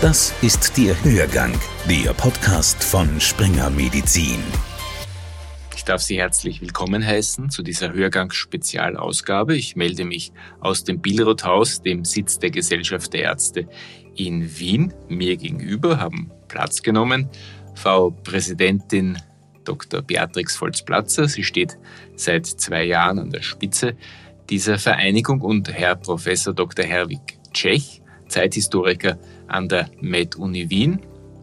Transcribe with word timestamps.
Das 0.00 0.32
ist 0.40 0.78
der 0.78 0.94
Hörgang, 1.04 1.52
der 1.86 2.14
Podcast 2.14 2.82
von 2.82 3.20
Springer 3.20 3.68
Medizin. 3.68 4.42
Ich 5.76 5.84
darf 5.84 6.00
Sie 6.00 6.16
herzlich 6.16 6.62
willkommen 6.62 7.06
heißen 7.06 7.50
zu 7.50 7.62
dieser 7.62 7.92
Hörgang-Spezialausgabe. 7.92 9.54
Ich 9.54 9.76
melde 9.76 10.06
mich 10.06 10.32
aus 10.60 10.84
dem 10.84 11.02
Billroth-Haus, 11.02 11.82
dem 11.82 12.06
Sitz 12.06 12.38
der 12.38 12.50
Gesellschaft 12.50 13.12
der 13.12 13.24
Ärzte 13.24 13.68
in 14.16 14.58
Wien. 14.58 14.94
Mir 15.10 15.36
gegenüber 15.36 16.00
haben 16.00 16.30
Platz 16.48 16.80
genommen 16.80 17.28
Frau 17.74 18.08
Präsidentin 18.08 19.18
Dr. 19.64 20.00
Beatrix 20.00 20.56
Volz-Platzer. 20.56 21.28
Sie 21.28 21.44
steht 21.44 21.76
seit 22.16 22.46
zwei 22.46 22.84
Jahren 22.84 23.18
an 23.18 23.28
der 23.28 23.42
Spitze 23.42 23.98
dieser 24.48 24.78
Vereinigung 24.78 25.42
und 25.42 25.70
Herr 25.70 25.94
Professor 25.94 26.54
Dr. 26.54 26.86
Herwig 26.86 27.38
Tschech, 27.52 28.00
Zeithistoriker 28.28 29.18
an 29.50 29.68
der 29.68 29.90
Med-Uni 30.00 30.70
Wien. 30.70 31.00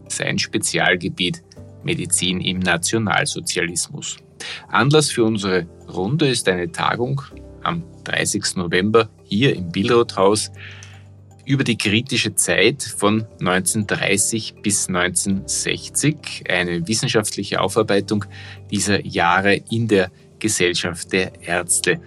Sein 0.08 0.38
Spezialgebiet 0.38 1.42
Medizin 1.82 2.40
im 2.40 2.58
Nationalsozialismus. 2.58 4.16
Anlass 4.68 5.10
für 5.10 5.24
unsere 5.24 5.66
Runde 5.88 6.28
ist 6.28 6.48
eine 6.48 6.70
Tagung 6.70 7.22
am 7.62 7.84
30. 8.04 8.56
November 8.56 9.08
hier 9.24 9.54
im 9.54 9.70
Billroth-Haus 9.70 10.50
über 11.44 11.64
die 11.64 11.78
kritische 11.78 12.34
Zeit 12.34 12.82
von 12.82 13.24
1930 13.40 14.56
bis 14.62 14.88
1960, 14.88 16.44
eine 16.48 16.86
wissenschaftliche 16.86 17.60
Aufarbeitung 17.60 18.26
dieser 18.70 19.04
Jahre 19.04 19.54
in 19.70 19.88
der 19.88 20.10
Gesellschaft 20.38 21.10
der 21.12 21.32
Ärzte. 21.40 22.00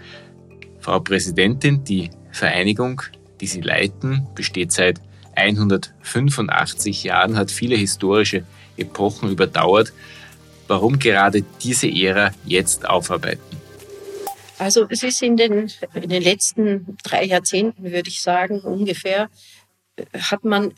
Frau 0.79 0.99
Präsidentin, 0.99 1.83
die 1.83 2.11
Vereinigung, 2.31 3.01
die 3.41 3.47
Sie 3.47 3.61
leiten, 3.61 4.27
besteht 4.35 4.71
seit 4.71 5.01
185 5.35 7.03
Jahren, 7.03 7.37
hat 7.37 7.51
viele 7.51 7.75
historische 7.75 8.43
Epochen 8.77 9.29
überdauert. 9.29 9.93
Warum 10.67 10.99
gerade 10.99 11.43
diese 11.61 11.87
Ära 11.87 12.31
jetzt 12.45 12.87
aufarbeiten? 12.87 13.41
Also 14.57 14.85
es 14.89 15.03
ist 15.03 15.21
in 15.23 15.37
den, 15.37 15.71
in 15.95 16.09
den 16.09 16.21
letzten 16.21 16.97
drei 17.03 17.25
Jahrzehnten, 17.25 17.83
würde 17.91 18.09
ich 18.09 18.21
sagen, 18.21 18.61
ungefähr, 18.61 19.29
hat 20.13 20.43
man 20.45 20.73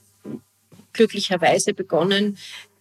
glücklicherweise 0.94 1.74
begonnen, 1.74 2.38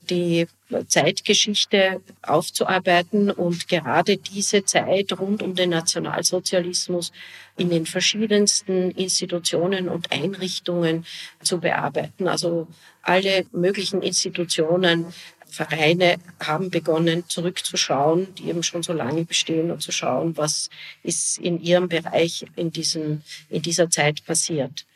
die 0.08 0.46
Zeitgeschichte 0.86 2.00
aufzuarbeiten 2.22 3.30
und 3.30 3.68
gerade 3.68 4.16
diese 4.16 4.64
Zeit 4.64 5.18
rund 5.18 5.42
um 5.42 5.54
den 5.54 5.70
Nationalsozialismus 5.70 7.12
in 7.56 7.70
den 7.70 7.86
verschiedensten 7.86 8.90
Institutionen 8.92 9.88
und 9.88 10.10
Einrichtungen 10.10 11.04
zu 11.42 11.60
bearbeiten. 11.60 12.28
Also 12.28 12.66
alle 13.02 13.44
möglichen 13.52 14.02
Institutionen 14.02 15.06
Vereine 15.52 16.16
haben 16.40 16.70
begonnen, 16.70 17.28
zurückzuschauen, 17.28 18.34
die 18.36 18.48
eben 18.48 18.62
schon 18.62 18.82
so 18.82 18.94
lange 18.94 19.24
bestehen 19.24 19.70
und 19.70 19.82
zu 19.82 19.92
schauen, 19.92 20.36
was 20.38 20.70
ist 21.02 21.38
in 21.38 21.60
ihrem 21.60 21.88
Bereich 21.88 22.46
in, 22.56 22.72
diesem, 22.72 23.22
in 23.50 23.60
dieser 23.60 23.90
Zeit 23.90 24.24
passiert. 24.24 24.86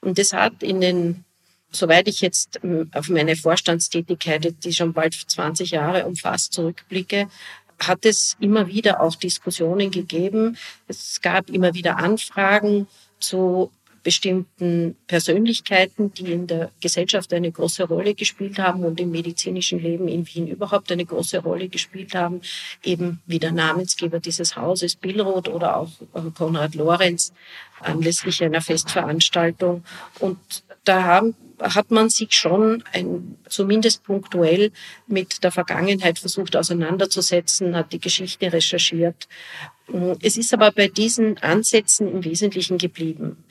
Und 0.00 0.18
das 0.18 0.32
hat 0.32 0.62
in 0.62 0.80
den, 0.80 1.24
soweit 1.70 2.08
ich 2.08 2.20
jetzt 2.20 2.60
ähm, 2.62 2.90
auf 2.94 3.08
meine 3.08 3.36
Vorstandstätigkeit, 3.36 4.54
die 4.64 4.72
schon 4.72 4.92
bald 4.92 5.14
20 5.14 5.70
Jahre 5.70 6.06
umfasst, 6.06 6.52
zurückblicke, 6.52 7.28
hat 7.78 8.06
es 8.06 8.36
immer 8.40 8.66
wieder 8.68 9.00
auch 9.00 9.14
Diskussionen 9.16 9.90
gegeben. 9.90 10.56
Es 10.88 11.20
gab 11.20 11.50
immer 11.50 11.74
wieder 11.74 11.98
Anfragen 11.98 12.86
zu 13.20 13.70
bestimmten 14.06 14.94
Persönlichkeiten, 15.08 16.14
die 16.14 16.30
in 16.30 16.46
der 16.46 16.70
Gesellschaft 16.80 17.32
eine 17.32 17.50
große 17.50 17.82
Rolle 17.88 18.14
gespielt 18.14 18.56
haben 18.56 18.84
und 18.84 19.00
im 19.00 19.10
medizinischen 19.10 19.80
Leben 19.80 20.06
in 20.06 20.24
Wien 20.28 20.46
überhaupt 20.46 20.92
eine 20.92 21.04
große 21.04 21.40
Rolle 21.40 21.68
gespielt 21.68 22.14
haben, 22.14 22.40
eben 22.84 23.20
wie 23.26 23.40
der 23.40 23.50
Namensgeber 23.50 24.20
dieses 24.20 24.54
Hauses 24.54 24.94
Billroth 24.94 25.48
oder 25.48 25.76
auch 25.76 25.90
äh, 26.14 26.20
Konrad 26.38 26.76
Lorenz 26.76 27.32
anlässlich 27.80 28.44
einer 28.44 28.60
Festveranstaltung. 28.60 29.82
Und 30.20 30.38
da 30.84 31.02
haben 31.02 31.34
hat 31.60 31.90
man 31.90 32.10
sich 32.10 32.32
schon 32.32 32.82
ein, 32.92 33.36
zumindest 33.48 34.04
punktuell 34.04 34.72
mit 35.06 35.42
der 35.42 35.52
Vergangenheit 35.52 36.18
versucht 36.18 36.56
auseinanderzusetzen, 36.56 37.76
hat 37.76 37.92
die 37.92 38.00
Geschichte 38.00 38.52
recherchiert. 38.52 39.28
Es 40.20 40.36
ist 40.36 40.52
aber 40.52 40.72
bei 40.72 40.88
diesen 40.88 41.38
Ansätzen 41.38 42.10
im 42.10 42.24
Wesentlichen 42.24 42.78
geblieben. 42.78 43.44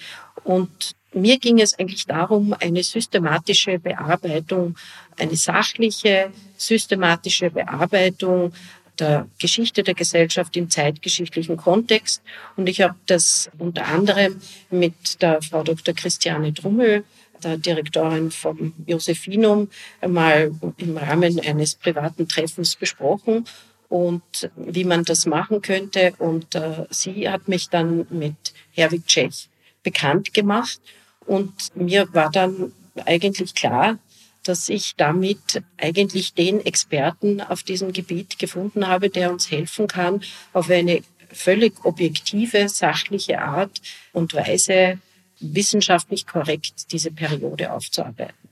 Und 0.43 0.95
mir 1.13 1.39
ging 1.39 1.59
es 1.61 1.79
eigentlich 1.79 2.05
darum, 2.05 2.53
eine 2.59 2.83
systematische 2.83 3.79
Bearbeitung, 3.79 4.75
eine 5.17 5.35
sachliche, 5.35 6.31
systematische 6.57 7.49
Bearbeitung 7.49 8.53
der 8.99 9.27
Geschichte 9.39 9.83
der 9.83 9.93
Gesellschaft 9.93 10.55
im 10.57 10.69
zeitgeschichtlichen 10.69 11.57
Kontext. 11.57 12.21
Und 12.55 12.67
ich 12.67 12.81
habe 12.81 12.95
das 13.05 13.49
unter 13.57 13.85
anderem 13.87 14.41
mit 14.69 15.21
der 15.21 15.41
Frau 15.41 15.63
Dr. 15.63 15.93
Christiane 15.93 16.53
Drummel, 16.53 17.03
der 17.43 17.57
Direktorin 17.57 18.31
vom 18.31 18.73
Josephinum, 18.85 19.69
mal 20.07 20.51
im 20.77 20.97
Rahmen 20.97 21.39
eines 21.39 21.75
privaten 21.75 22.27
Treffens 22.27 22.75
besprochen 22.75 23.45
und 23.89 24.49
wie 24.55 24.83
man 24.83 25.03
das 25.03 25.25
machen 25.25 25.61
könnte. 25.61 26.13
Und 26.17 26.55
äh, 26.55 26.85
sie 26.89 27.29
hat 27.29 27.47
mich 27.47 27.69
dann 27.69 28.07
mit 28.09 28.53
Herwig 28.71 29.05
Tschech 29.05 29.49
bekannt 29.83 30.33
gemacht. 30.33 30.79
Und 31.25 31.53
mir 31.75 32.07
war 32.13 32.29
dann 32.31 32.71
eigentlich 33.05 33.53
klar, 33.53 33.97
dass 34.43 34.69
ich 34.69 34.95
damit 34.95 35.63
eigentlich 35.77 36.33
den 36.33 36.63
Experten 36.63 37.41
auf 37.41 37.63
diesem 37.63 37.93
Gebiet 37.93 38.37
gefunden 38.37 38.87
habe, 38.87 39.09
der 39.09 39.31
uns 39.31 39.49
helfen 39.49 39.87
kann, 39.87 40.21
auf 40.53 40.69
eine 40.69 41.01
völlig 41.31 41.83
objektive, 41.83 42.69
sachliche 42.69 43.41
Art 43.41 43.81
und 44.13 44.33
Weise 44.33 44.99
wissenschaftlich 45.39 46.25
korrekt 46.25 46.91
diese 46.91 47.11
Periode 47.11 47.71
aufzuarbeiten. 47.71 48.49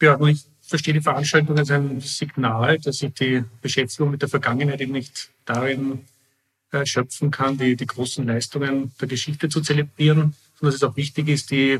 Ja, 0.00 0.20
ich 0.26 0.44
verstehe 0.60 0.94
die 0.94 1.00
Veranstaltung 1.00 1.56
als 1.56 1.70
ein 1.70 2.00
Signal, 2.00 2.78
dass 2.78 3.02
ich 3.02 3.14
die 3.14 3.44
Beschäftigung 3.62 4.10
mit 4.10 4.22
der 4.22 4.28
Vergangenheit 4.28 4.80
eben 4.80 4.92
nicht 4.92 5.30
darin 5.44 6.04
äh, 6.72 6.84
schöpfen 6.84 7.30
kann, 7.30 7.56
die, 7.58 7.76
die 7.76 7.86
großen 7.86 8.26
Leistungen 8.26 8.92
der 9.00 9.08
Geschichte 9.08 9.48
zu 9.48 9.60
zelebrieren, 9.60 10.34
sondern 10.58 10.72
dass 10.72 10.74
es 10.74 10.82
auch 10.82 10.96
wichtig 10.96 11.28
ist, 11.28 11.50
die 11.50 11.78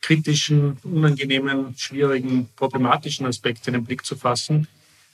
kritischen, 0.00 0.78
unangenehmen, 0.82 1.74
schwierigen, 1.78 2.48
problematischen 2.56 3.24
Aspekte 3.24 3.70
in 3.70 3.74
den 3.74 3.84
Blick 3.84 4.04
zu 4.04 4.16
fassen. 4.16 4.66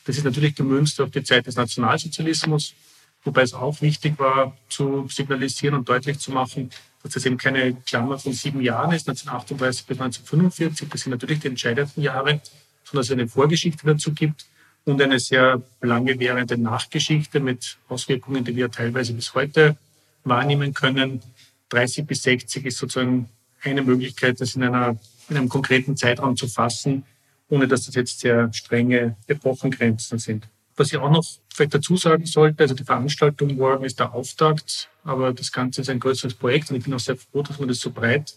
Das 0.06 0.16
ist 0.16 0.24
natürlich 0.24 0.54
gemünzt 0.54 1.00
auf 1.00 1.10
die 1.10 1.22
Zeit 1.22 1.46
des 1.46 1.56
Nationalsozialismus, 1.56 2.74
wobei 3.22 3.42
es 3.42 3.52
auch 3.52 3.80
wichtig 3.82 4.18
war, 4.18 4.56
zu 4.70 5.06
signalisieren 5.08 5.74
und 5.74 5.88
deutlich 5.88 6.18
zu 6.18 6.32
machen, 6.32 6.70
dass 7.02 7.12
das 7.12 7.26
eben 7.26 7.36
keine 7.36 7.74
Klammer 7.74 8.18
von 8.18 8.32
sieben 8.32 8.60
Jahren 8.60 8.92
ist, 8.92 9.08
1938 9.08 9.86
bis 9.86 10.00
1945. 10.00 10.88
Das 10.88 11.00
sind 11.02 11.10
natürlich 11.12 11.40
die 11.40 11.48
entscheidenden 11.48 12.02
Jahre, 12.02 12.40
sondern 12.84 13.02
es 13.02 13.10
eine 13.10 13.28
Vorgeschichte 13.28 13.86
dazu 13.86 14.12
gibt 14.12 14.46
und 14.84 15.00
eine 15.00 15.20
sehr 15.20 15.62
lange 15.80 16.18
währende 16.18 16.58
Nachgeschichte 16.58 17.40
mit 17.40 17.78
Auswirkungen, 17.88 18.44
die 18.44 18.56
wir 18.56 18.70
teilweise 18.70 19.12
bis 19.12 19.34
heute 19.34 19.76
wahrnehmen 20.24 20.74
können. 20.74 21.22
30 21.68 22.06
bis 22.06 22.22
60 22.22 22.66
ist 22.66 22.78
sozusagen 22.78 23.28
eine 23.62 23.82
Möglichkeit, 23.82 24.40
das 24.40 24.54
in, 24.56 24.62
einer, 24.62 24.96
in 25.28 25.36
einem 25.36 25.48
konkreten 25.48 25.96
Zeitraum 25.96 26.36
zu 26.36 26.48
fassen, 26.48 27.04
ohne 27.48 27.68
dass 27.68 27.86
das 27.86 27.94
jetzt 27.94 28.20
sehr 28.20 28.52
strenge 28.52 29.16
Epochengrenzen 29.26 30.18
sind. 30.18 30.48
Was 30.78 30.92
ich 30.92 30.98
auch 30.98 31.10
noch 31.10 31.24
vielleicht 31.52 31.74
dazu 31.74 31.96
sagen 31.96 32.24
sollte, 32.24 32.62
also 32.62 32.72
die 32.72 32.84
Veranstaltung 32.84 33.56
morgen 33.56 33.84
ist 33.84 33.98
der 33.98 34.14
Auftakt, 34.14 34.88
aber 35.02 35.32
das 35.32 35.50
Ganze 35.50 35.80
ist 35.80 35.90
ein 35.90 35.98
größeres 35.98 36.34
Projekt 36.34 36.70
und 36.70 36.76
ich 36.76 36.84
bin 36.84 36.94
auch 36.94 37.00
sehr 37.00 37.16
froh, 37.16 37.42
dass 37.42 37.58
wir 37.58 37.66
das 37.66 37.80
so 37.80 37.90
breit 37.90 38.34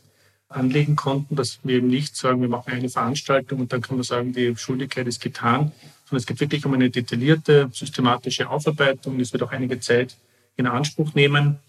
anlegen 0.50 0.96
konnten, 0.96 1.36
dass 1.36 1.60
wir 1.64 1.76
eben 1.76 1.88
nicht 1.88 2.16
sagen, 2.16 2.42
wir 2.42 2.50
machen 2.50 2.74
eine 2.74 2.90
Veranstaltung 2.90 3.60
und 3.60 3.72
dann 3.72 3.82
kann 3.82 3.96
man 3.96 4.04
sagen, 4.04 4.34
die 4.34 4.56
Schuldigkeit 4.58 5.06
ist 5.06 5.22
getan, 5.22 5.72
sondern 6.06 6.18
es 6.18 6.26
geht 6.26 6.40
wirklich 6.40 6.66
um 6.66 6.74
eine 6.74 6.90
detaillierte, 6.90 7.70
systematische 7.72 8.50
Aufarbeitung. 8.50 9.20
Es 9.20 9.32
wird 9.32 9.44
auch 9.44 9.52
einige 9.52 9.80
Zeit 9.80 10.18
in 10.58 10.66
Anspruch 10.66 11.14
nehmen. 11.14 11.60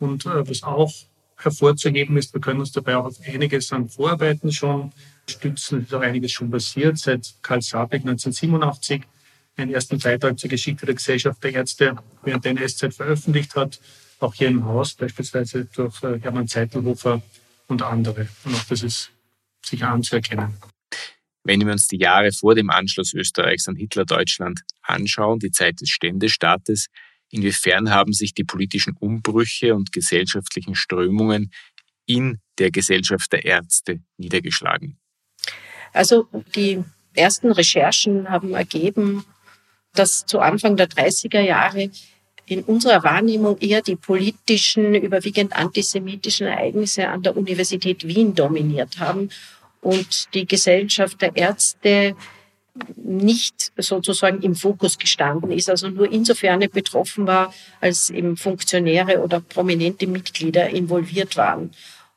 Und 0.00 0.26
äh, 0.26 0.48
was 0.48 0.64
auch 0.64 0.92
hervorzuheben 1.36 2.16
ist, 2.16 2.34
wir 2.34 2.40
können 2.40 2.58
uns 2.60 2.72
dabei 2.72 2.96
auch 2.96 3.06
auf 3.06 3.16
einiges 3.26 3.72
an 3.72 3.88
Vorarbeiten 3.88 4.50
schon 4.50 4.92
stützen. 5.28 5.78
Es 5.78 5.86
ist 5.86 5.94
auch 5.94 6.00
einiges 6.00 6.32
schon 6.32 6.50
passiert. 6.50 6.98
Seit 6.98 7.32
Karl 7.42 7.62
Sabeck 7.62 8.00
1987 8.00 9.02
einen 9.56 9.72
ersten 9.72 9.98
Beitrag 9.98 10.38
zur 10.38 10.50
Geschichte 10.50 10.86
der 10.86 10.94
Gesellschaft 10.94 11.42
der 11.42 11.54
Ärzte 11.54 11.96
während 12.22 12.44
der 12.44 12.52
NS-Zeit 12.52 12.94
veröffentlicht 12.94 13.56
hat. 13.56 13.80
Auch 14.18 14.34
hier 14.34 14.48
im 14.48 14.64
Haus, 14.64 14.94
beispielsweise 14.94 15.66
durch 15.66 16.02
äh, 16.02 16.18
Hermann 16.20 16.48
Zeitelhofer 16.48 17.22
und 17.66 17.82
andere. 17.82 18.28
Und 18.44 18.54
auch 18.54 18.64
das 18.64 18.82
ist 18.82 19.10
sicher 19.64 19.88
anzuerkennen. 19.88 20.54
Wenn 21.44 21.64
wir 21.64 21.72
uns 21.72 21.86
die 21.86 21.98
Jahre 21.98 22.32
vor 22.32 22.54
dem 22.54 22.70
Anschluss 22.70 23.14
Österreichs 23.14 23.68
an 23.68 23.76
Hitler-Deutschland 23.76 24.62
anschauen, 24.82 25.38
die 25.38 25.50
Zeit 25.50 25.80
des 25.80 25.90
Ständestaates, 25.90 26.86
inwiefern 27.30 27.90
haben 27.90 28.12
sich 28.12 28.34
die 28.34 28.44
politischen 28.44 28.94
Umbrüche 28.98 29.74
und 29.74 29.92
gesellschaftlichen 29.92 30.74
Strömungen 30.74 31.52
in 32.06 32.40
der 32.58 32.70
Gesellschaft 32.70 33.32
der 33.32 33.44
Ärzte 33.44 34.00
niedergeschlagen? 34.16 34.98
Also 35.92 36.28
die 36.54 36.82
ersten 37.14 37.52
Recherchen 37.52 38.28
haben 38.28 38.54
ergeben, 38.54 39.24
dass 39.98 40.26
zu 40.26 40.40
Anfang 40.40 40.76
der 40.76 40.88
30er 40.88 41.40
Jahre 41.40 41.90
in 42.46 42.62
unserer 42.62 43.02
Wahrnehmung 43.02 43.58
eher 43.58 43.82
die 43.82 43.96
politischen, 43.96 44.94
überwiegend 44.94 45.54
antisemitischen 45.56 46.46
Ereignisse 46.46 47.08
an 47.08 47.22
der 47.22 47.36
Universität 47.36 48.06
Wien 48.06 48.34
dominiert 48.34 49.00
haben 49.00 49.30
und 49.80 50.32
die 50.34 50.46
Gesellschaft 50.46 51.20
der 51.20 51.36
Ärzte 51.36 52.14
nicht 52.96 53.72
sozusagen 53.76 54.42
im 54.42 54.54
Fokus 54.54 54.98
gestanden 54.98 55.50
ist, 55.50 55.70
also 55.70 55.88
nur 55.88 56.10
insofern 56.12 56.60
betroffen 56.60 57.26
war, 57.26 57.52
als 57.80 58.10
eben 58.10 58.36
Funktionäre 58.36 59.20
oder 59.22 59.40
prominente 59.40 60.06
Mitglieder 60.06 60.68
involviert 60.68 61.36
waren. 61.36 61.70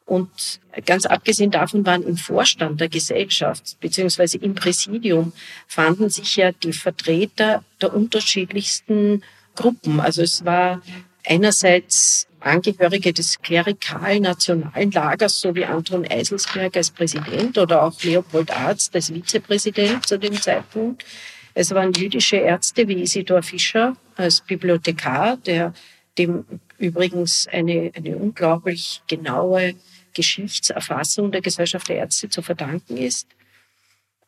Und 0.09 0.59
ganz 0.87 1.05
abgesehen 1.05 1.51
davon 1.51 1.85
waren 1.85 2.01
im 2.01 2.17
Vorstand 2.17 2.81
der 2.81 2.89
Gesellschaft 2.89 3.79
beziehungsweise 3.79 4.39
im 4.39 4.55
Präsidium 4.55 5.33
fanden 5.67 6.09
sich 6.09 6.35
ja 6.35 6.51
die 6.51 6.73
Vertreter 6.73 7.63
der 7.79 7.93
unterschiedlichsten 7.93 9.23
Gruppen. 9.55 9.99
Also 9.99 10.23
es 10.23 10.43
war 10.43 10.81
einerseits 11.23 12.27
Angehörige 12.39 13.13
des 13.13 13.39
klerikalen 13.39 14.23
nationalen 14.23 14.89
Lagers, 14.89 15.39
so 15.41 15.53
wie 15.53 15.65
Anton 15.65 16.07
Eiselsberg 16.09 16.75
als 16.75 16.89
Präsident 16.89 17.59
oder 17.59 17.83
auch 17.83 18.01
Leopold 18.01 18.49
Arzt 18.49 18.95
als 18.95 19.11
Vizepräsident 19.11 20.07
zu 20.07 20.17
dem 20.17 20.41
Zeitpunkt. 20.41 21.05
Es 21.53 21.69
waren 21.69 21.93
jüdische 21.93 22.37
Ärzte 22.37 22.87
wie 22.87 23.03
Isidor 23.03 23.43
Fischer 23.43 23.95
als 24.15 24.41
Bibliothekar, 24.41 25.37
der 25.37 25.73
dem 26.17 26.45
übrigens 26.79 27.47
eine, 27.51 27.91
eine 27.95 28.17
unglaublich 28.17 29.01
genaue 29.07 29.75
Geschichtserfassung 30.19 31.31
der 31.31 31.41
Gesellschaft 31.41 31.89
der 31.89 31.97
Ärzte 31.97 32.29
zu 32.29 32.41
verdanken 32.41 32.97
ist 32.97 33.27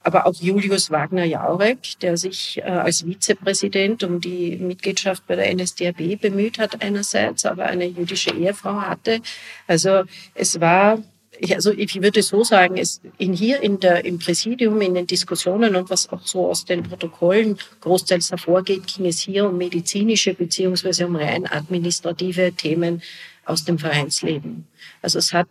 aber 0.04 0.26
auch 0.26 0.34
Julius 0.34 0.90
Wagner-Jaurek, 0.90 2.00
der 2.02 2.18
sich 2.18 2.58
äh, 2.58 2.64
als 2.64 3.06
Vizepräsident 3.06 4.04
um 4.04 4.20
die 4.20 4.58
Mitgliedschaft 4.58 5.26
bei 5.28 5.36
der 5.36 5.54
NSDAP 5.54 6.20
bemüht 6.20 6.58
hat 6.60 6.82
einerseits, 6.82 7.46
aber 7.46 7.66
eine 7.66 7.86
jüdische 7.86 8.32
Ehefrau 8.32 8.82
hatte. 8.82 9.22
Also 9.68 10.04
es 10.34 10.60
war, 10.60 11.04
also 11.52 11.72
ich 11.72 12.02
würde 12.02 12.24
so 12.24 12.44
sagen, 12.44 12.78
es 12.78 13.02
in 13.20 13.34
hier 13.34 13.62
in 13.62 13.80
der, 13.80 14.04
im 14.06 14.18
Präsidium, 14.18 14.82
in 14.82 14.96
den 14.96 15.08
Diskussionen 15.08 15.76
und 15.76 15.90
was 15.92 16.10
auch 16.10 16.26
so 16.26 16.48
aus 16.48 16.66
den 16.66 16.82
Protokollen 16.82 17.58
großteils 17.82 18.32
hervorgeht, 18.32 18.88
ging 18.88 19.06
es 19.06 19.20
hier 19.20 19.48
um 19.48 19.58
medizinische 19.58 20.34
beziehungsweise 20.34 21.06
um 21.06 21.16
rein 21.16 21.46
administrative 21.46 22.54
Themen 22.54 23.04
aus 23.46 23.66
dem 23.66 23.78
Vereinsleben. 23.78 24.68
Also 25.02 25.20
es 25.20 25.32
hat 25.32 25.48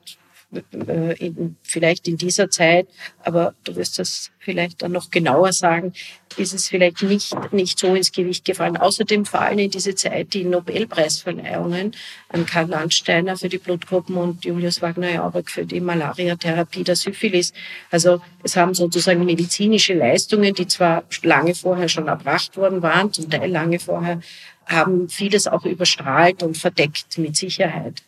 in, 0.73 1.56
vielleicht 1.62 2.08
in 2.08 2.17
dieser 2.17 2.50
Zeit, 2.50 2.88
aber 3.23 3.55
du 3.64 3.76
wirst 3.76 3.99
das 3.99 4.31
vielleicht 4.38 4.82
dann 4.82 4.93
noch 4.93 5.11
genauer 5.11 5.52
sagen, 5.52 5.93
ist 6.37 6.55
es 6.55 6.69
vielleicht 6.69 7.02
nicht, 7.02 7.35
nicht 7.52 7.79
so 7.79 7.94
ins 7.94 8.12
Gewicht 8.12 8.44
gefallen. 8.44 8.76
Außerdem 8.76 9.25
fallen 9.25 9.58
in 9.58 9.70
diese 9.70 9.94
Zeit 9.94 10.32
die 10.35 10.44
Nobelpreisverleihungen 10.44 11.93
an 12.29 12.47
Karl 12.47 12.69
Landsteiner 12.69 13.37
für 13.37 13.49
die 13.49 13.58
Blutgruppen 13.58 14.17
und 14.17 14.44
Julius 14.44 14.81
Wagner-Jauregg 14.82 15.50
für 15.50 15.67
die 15.67 15.81
Malaria-Therapie 15.81 16.85
der 16.85 16.96
Syphilis. 16.96 17.53
Also 17.91 18.20
es 18.43 18.56
haben 18.56 18.75
sozusagen 18.75 19.25
medizinische 19.25 19.94
Leistungen, 19.94 20.55
die 20.55 20.67
zwar 20.67 21.05
lange 21.23 21.55
vorher 21.55 21.88
schon 21.88 22.08
erbracht 22.08 22.56
worden 22.56 22.82
waren, 22.82 23.12
zum 23.12 23.29
Teil 23.29 23.50
lange 23.50 23.79
vorher, 23.79 24.20
haben 24.67 25.08
vieles 25.08 25.46
auch 25.46 25.64
überstrahlt 25.64 26.43
und 26.43 26.56
verdeckt 26.56 27.19
mit 27.19 27.37
Sicherheit. 27.37 28.03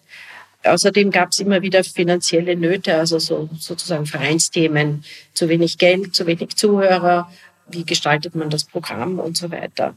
Außerdem 0.65 1.11
gab 1.11 1.31
es 1.33 1.41
immer 1.41 1.63
wieder 1.63 1.83
finanzielle 1.83 2.57
Nöte, 2.57 2.97
also 2.97 3.19
so, 3.19 3.49
sozusagen 3.59 4.07
Vereinsthemen, 4.07 5.05
zu 5.35 5.49
wenig 5.49 5.79
Geld, 5.79 6.15
zu 6.15 6.27
wenig 6.27 6.57
Zuhörer, 6.57 7.31
wie 7.69 7.85
gestaltet 7.85 8.35
man 8.35 8.51
das 8.51 8.65
Programm 8.65 9.19
und 9.19 9.37
so 9.37 9.51
weiter. 9.51 9.95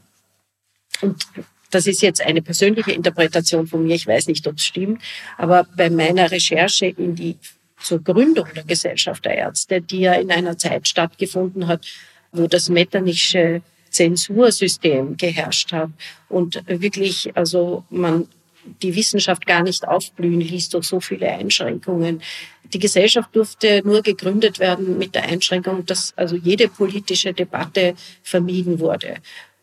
Und 1.02 1.26
das 1.70 1.86
ist 1.86 2.02
jetzt 2.02 2.20
eine 2.20 2.42
persönliche 2.42 2.92
Interpretation 2.92 3.66
von 3.66 3.84
mir, 3.84 3.94
ich 3.94 4.06
weiß 4.06 4.28
nicht, 4.28 4.46
ob 4.46 4.56
es 4.56 4.64
stimmt, 4.64 5.02
aber 5.36 5.66
bei 5.76 5.90
meiner 5.90 6.30
Recherche 6.30 6.86
in 6.86 7.14
die 7.14 7.36
zur 7.80 8.02
Gründung 8.02 8.46
der 8.54 8.64
Gesellschaft 8.64 9.24
der 9.24 9.36
Ärzte, 9.36 9.80
die 9.82 10.00
ja 10.00 10.14
in 10.14 10.30
einer 10.30 10.56
Zeit 10.56 10.88
stattgefunden 10.88 11.66
hat, 11.66 11.86
wo 12.32 12.46
das 12.46 12.68
metternische 12.68 13.62
Zensursystem 13.90 15.16
geherrscht 15.16 15.72
hat 15.72 15.90
und 16.28 16.62
wirklich, 16.66 17.36
also 17.36 17.84
man 17.90 18.28
die 18.82 18.94
Wissenschaft 18.94 19.46
gar 19.46 19.62
nicht 19.62 19.86
aufblühen 19.86 20.40
ließ 20.40 20.70
durch 20.70 20.86
so 20.86 21.00
viele 21.00 21.28
Einschränkungen. 21.28 22.22
Die 22.72 22.78
Gesellschaft 22.78 23.34
durfte 23.34 23.82
nur 23.84 24.02
gegründet 24.02 24.58
werden 24.58 24.98
mit 24.98 25.14
der 25.14 25.24
Einschränkung, 25.24 25.86
dass 25.86 26.12
also 26.16 26.36
jede 26.36 26.68
politische 26.68 27.32
Debatte 27.32 27.94
vermieden 28.22 28.80
wurde. 28.80 29.16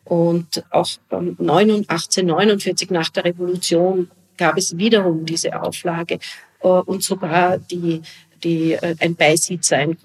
Und 0.04 0.64
auch 0.70 0.88
1849 1.10 2.90
nach 2.90 3.08
der 3.10 3.24
Revolution 3.24 4.10
gab 4.36 4.58
es 4.58 4.76
wiederum 4.76 5.24
diese 5.24 5.62
Auflage 5.62 6.18
äh, 6.60 6.68
und 6.68 7.02
sogar 7.02 7.58
die 7.58 8.02
die, 8.44 8.72
äh, 8.72 8.94
ein 9.00 9.16
Beisitzer, 9.16 9.78
ein, 9.78 9.96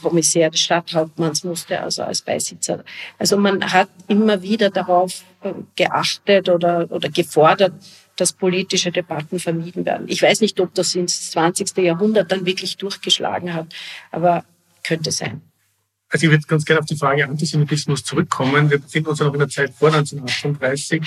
Kommissär 0.00 0.50
des 0.50 0.60
Stadthauptmanns 0.60 1.44
musste 1.44 1.80
also 1.80 2.02
als 2.02 2.22
Beisitzer. 2.22 2.84
Also 3.18 3.36
man 3.36 3.72
hat 3.72 3.88
immer 4.06 4.42
wieder 4.42 4.70
darauf 4.70 5.22
äh, 5.42 5.52
geachtet 5.76 6.48
oder, 6.48 6.86
oder 6.90 7.08
gefordert, 7.08 7.72
dass 8.20 8.32
politische 8.32 8.92
Debatten 8.92 9.38
vermieden 9.38 9.84
werden. 9.84 10.06
Ich 10.08 10.22
weiß 10.22 10.40
nicht, 10.40 10.60
ob 10.60 10.74
das 10.74 10.94
ins 10.94 11.30
20. 11.30 11.76
Jahrhundert 11.78 12.30
dann 12.30 12.46
wirklich 12.46 12.76
durchgeschlagen 12.76 13.54
hat, 13.54 13.74
aber 14.10 14.44
könnte 14.82 15.10
sein. 15.10 15.40
Also 16.08 16.26
ich 16.26 16.32
würde 16.32 16.44
ganz 16.46 16.64
gerne 16.64 16.80
auf 16.80 16.86
die 16.86 16.96
Frage 16.96 17.24
Antisemitismus 17.24 18.02
zurückkommen. 18.02 18.68
Wir 18.68 18.78
befinden 18.78 19.10
uns 19.10 19.20
ja 19.20 19.26
noch 19.26 19.32
in 19.32 19.38
der 19.38 19.48
Zeit 19.48 19.72
vor 19.72 19.94
1938 19.94 21.02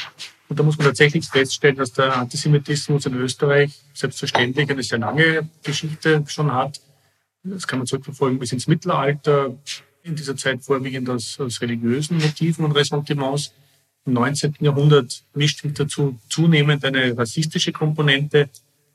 und 0.47 0.59
da 0.59 0.63
muss 0.63 0.77
man 0.77 0.87
tatsächlich 0.87 1.27
feststellen, 1.27 1.75
dass 1.75 1.91
der 1.91 2.15
Antisemitismus 2.15 3.05
in 3.05 3.15
Österreich 3.15 3.73
selbstverständlich 3.93 4.69
eine 4.69 4.81
sehr 4.81 4.99
lange 4.99 5.49
Geschichte 5.61 6.23
schon 6.27 6.53
hat. 6.53 6.79
Das 7.43 7.67
kann 7.67 7.79
man 7.79 7.85
zurückverfolgen 7.85 8.39
bis 8.39 8.53
ins 8.53 8.67
Mittelalter, 8.67 9.57
in 10.03 10.15
dieser 10.15 10.37
Zeit 10.37 10.63
vorwiegend 10.63 11.09
aus, 11.09 11.39
aus 11.39 11.61
religiösen 11.61 12.17
Motiven 12.17 12.63
und 12.65 12.71
Ressentiments. 12.71 13.51
Im 14.05 14.13
19. 14.13 14.55
Jahrhundert 14.59 15.23
mischt 15.33 15.61
sich 15.61 15.73
dazu 15.73 16.19
zunehmend 16.29 16.83
eine 16.83 17.17
rassistische 17.17 17.71
Komponente. 17.71 18.49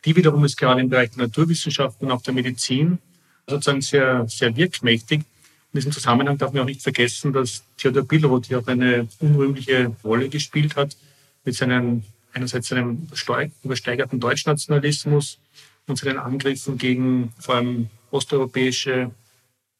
Die 0.05 0.15
wiederum 0.15 0.45
ist 0.45 0.57
gerade 0.57 0.81
im 0.81 0.89
Bereich 0.89 1.11
der 1.11 1.27
Naturwissenschaften 1.27 2.07
und 2.07 2.13
auch 2.13 2.23
der 2.23 2.35
Medizin 2.35 2.99
sozusagen 3.47 3.81
sehr, 3.81 4.29
sehr 4.29 4.55
wirkmächtig. 4.55 5.21
In 5.73 5.81
diesem 5.81 5.93
Zusammenhang 5.93 6.37
darf 6.37 6.53
man 6.53 6.63
auch 6.63 6.67
nicht 6.67 6.83
vergessen, 6.83 7.33
dass 7.33 7.65
Theodor 7.79 8.05
Billroth 8.05 8.47
hier 8.47 8.59
auch 8.59 8.67
eine 8.67 9.09
unrühmliche 9.21 9.95
Rolle 10.05 10.29
gespielt 10.29 10.77
hat 10.77 10.97
mit 11.45 11.55
seinem 11.55 12.03
einerseits 12.33 12.69
seinem 12.69 13.09
übersteigerten 13.65 14.21
Deutschnationalismus 14.21 15.39
und 15.87 15.99
seinen 15.99 16.19
Angriffen 16.19 16.79
gegen 16.79 17.33
vor 17.39 17.57
allem 17.57 17.91
osteuropäische 18.11 19.11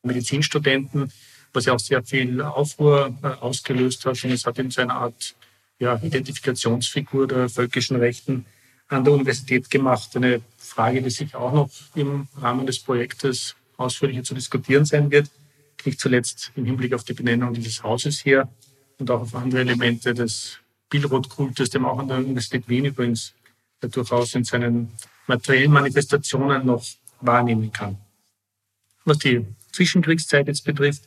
Medizinstudenten, 0.03 1.13
was 1.53 1.65
ja 1.65 1.75
auch 1.75 1.81
sehr 1.81 2.03
viel 2.03 2.41
Aufruhr 2.43 3.15
äh, 3.23 3.27
ausgelöst 3.27 4.05
hat. 4.05 4.23
Und 4.25 4.31
es 4.33 4.45
hat 4.45 4.59
ihn 4.59 4.71
zu 4.71 4.81
einer 4.81 4.95
Art 4.95 5.35
ja, 5.79 5.97
Identifikationsfigur 5.97 7.27
der 7.27 7.49
völkischen 7.49 7.97
Rechten 7.97 8.45
an 8.89 9.05
der 9.05 9.13
Universität 9.13 9.71
gemacht. 9.71 10.17
Eine 10.17 10.41
Frage, 10.57 11.03
die 11.03 11.11
sich 11.11 11.35
auch 11.35 11.53
noch 11.53 11.71
im 11.95 12.29
Rahmen 12.37 12.67
des 12.67 12.79
Projektes 12.79 13.55
ausführlicher 13.77 14.25
zu 14.25 14.35
diskutieren 14.35 14.85
sein 14.85 15.11
wird. 15.11 15.31
Nicht 15.85 16.01
zuletzt 16.01 16.53
im 16.57 16.65
Hinblick 16.65 16.93
auf 16.93 17.05
die 17.05 17.15
Benennung 17.15 17.55
dieses 17.55 17.83
Hauses 17.83 18.21
hier 18.21 18.49
und 18.99 19.11
auch 19.11 19.21
auf 19.21 19.35
andere 19.35 19.61
Elemente 19.61 20.13
des 20.13 20.59
Billroth-Kultes, 20.91 21.71
den 21.71 21.83
man 21.83 21.93
auch 21.93 21.99
an 21.99 22.09
der 22.09 22.19
Universität 22.19 22.69
Wien 22.69 22.87
übrigens 22.87 23.35
durchaus 23.81 24.35
in 24.35 24.45
seinen 24.45 24.91
materiellen 25.27 25.71
Manifestationen 25.71 26.67
noch 26.67 26.85
wahrnehmen 27.21 27.73
kann. 27.73 27.99
Was 29.05 29.19
die 29.19 29.47
Zwischenkriegszeit 29.73 30.49
jetzt 30.49 30.65
betrifft, 30.65 31.03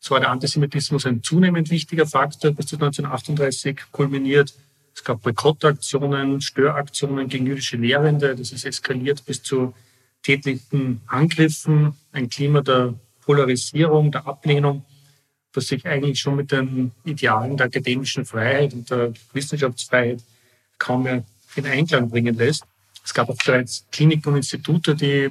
so 0.00 0.14
war 0.14 0.20
der 0.20 0.30
Antisemitismus 0.30 1.06
ein 1.06 1.22
zunehmend 1.22 1.70
wichtiger 1.70 2.06
Faktor, 2.06 2.52
bis 2.52 2.72
1938 2.72 3.80
kulminiert. 3.90 4.54
Es 4.94 5.04
gab 5.04 5.22
Boykottaktionen, 5.22 6.40
Störaktionen 6.40 7.28
gegen 7.28 7.46
jüdische 7.46 7.76
Lehrende. 7.76 8.34
Das 8.34 8.52
ist 8.52 8.64
eskaliert 8.64 9.24
bis 9.26 9.42
zu 9.42 9.74
tätlichen 10.22 11.00
Angriffen. 11.06 11.94
Ein 12.12 12.28
Klima 12.28 12.60
der 12.62 12.94
Polarisierung, 13.20 14.10
der 14.10 14.26
Ablehnung, 14.26 14.84
das 15.52 15.68
sich 15.68 15.86
eigentlich 15.86 16.20
schon 16.20 16.36
mit 16.36 16.52
den 16.52 16.92
Idealen 17.04 17.56
der 17.56 17.66
akademischen 17.66 18.24
Freiheit 18.24 18.72
und 18.72 18.90
der 18.90 19.12
Wissenschaftsfreiheit 19.32 20.22
kaum 20.78 21.02
mehr 21.02 21.24
in 21.56 21.66
Einklang 21.66 22.08
bringen 22.08 22.36
lässt. 22.36 22.64
Es 23.04 23.14
gab 23.14 23.28
auch 23.28 23.36
bereits 23.44 23.86
Kliniken 23.90 24.30
und 24.30 24.36
Institute, 24.36 24.94
die 24.94 25.30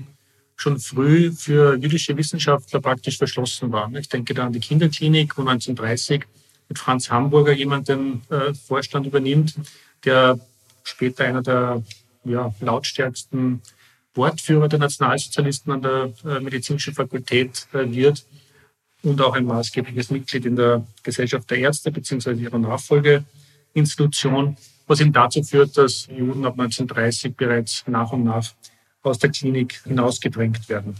schon 0.58 0.80
früh 0.80 1.32
für 1.32 1.78
jüdische 1.78 2.18
Wissenschaftler 2.18 2.82
praktisch 2.82 3.18
verschlossen 3.18 3.72
waren. 3.72 3.96
Ich 3.96 4.10
denke 4.10 4.34
da 4.34 4.48
an 4.48 4.54
die 4.54 4.60
Kinderklinik, 4.60 5.38
wo 5.38 5.42
1930 5.42 6.26
mit 6.68 6.80
Franz 6.80 7.10
Hamburger 7.10 7.54
jemand 7.54 7.88
den 7.88 8.24
äh, 8.30 8.54
Vorstand 8.54 9.06
übernimmt, 9.06 9.56
der 10.04 10.40
später 10.84 11.26
einer 11.26 11.44
der 11.44 11.84
ja, 12.26 12.54
lautstärksten 12.60 13.62
Wortführer 14.16 14.68
der 14.68 14.80
Nationalsozialisten 14.80 15.72
an 15.72 15.82
der 15.84 16.12
äh, 16.26 16.40
medizinischen 16.40 16.94
Fakultät 16.94 17.68
äh, 17.74 17.90
wird. 17.92 18.26
und 19.04 19.22
auch 19.22 19.36
ein 19.36 19.46
maßgebliches 19.46 20.10
Mitglied 20.10 20.46
in 20.46 20.56
der 20.56 20.86
Gesellschaft 21.04 21.50
der 21.52 21.60
Ärzte 21.60 21.92
bzw. 21.92 22.34
ihrer 22.34 22.58
Nachfolgeinstitution, 22.58 24.58
was 24.88 25.02
eben 25.02 25.14
dazu 25.14 25.44
führt, 25.44 25.78
dass 25.78 26.08
Juden 26.08 26.46
ab 26.46 26.54
1930 26.54 27.36
bereits 27.36 27.84
nach 27.88 28.12
und 28.12 28.24
nach 28.24 28.56
aus 29.08 29.20
der 29.20 29.32
Klinik 29.32 29.82
hinausgedrängt 29.84 30.70
werden. 30.70 30.96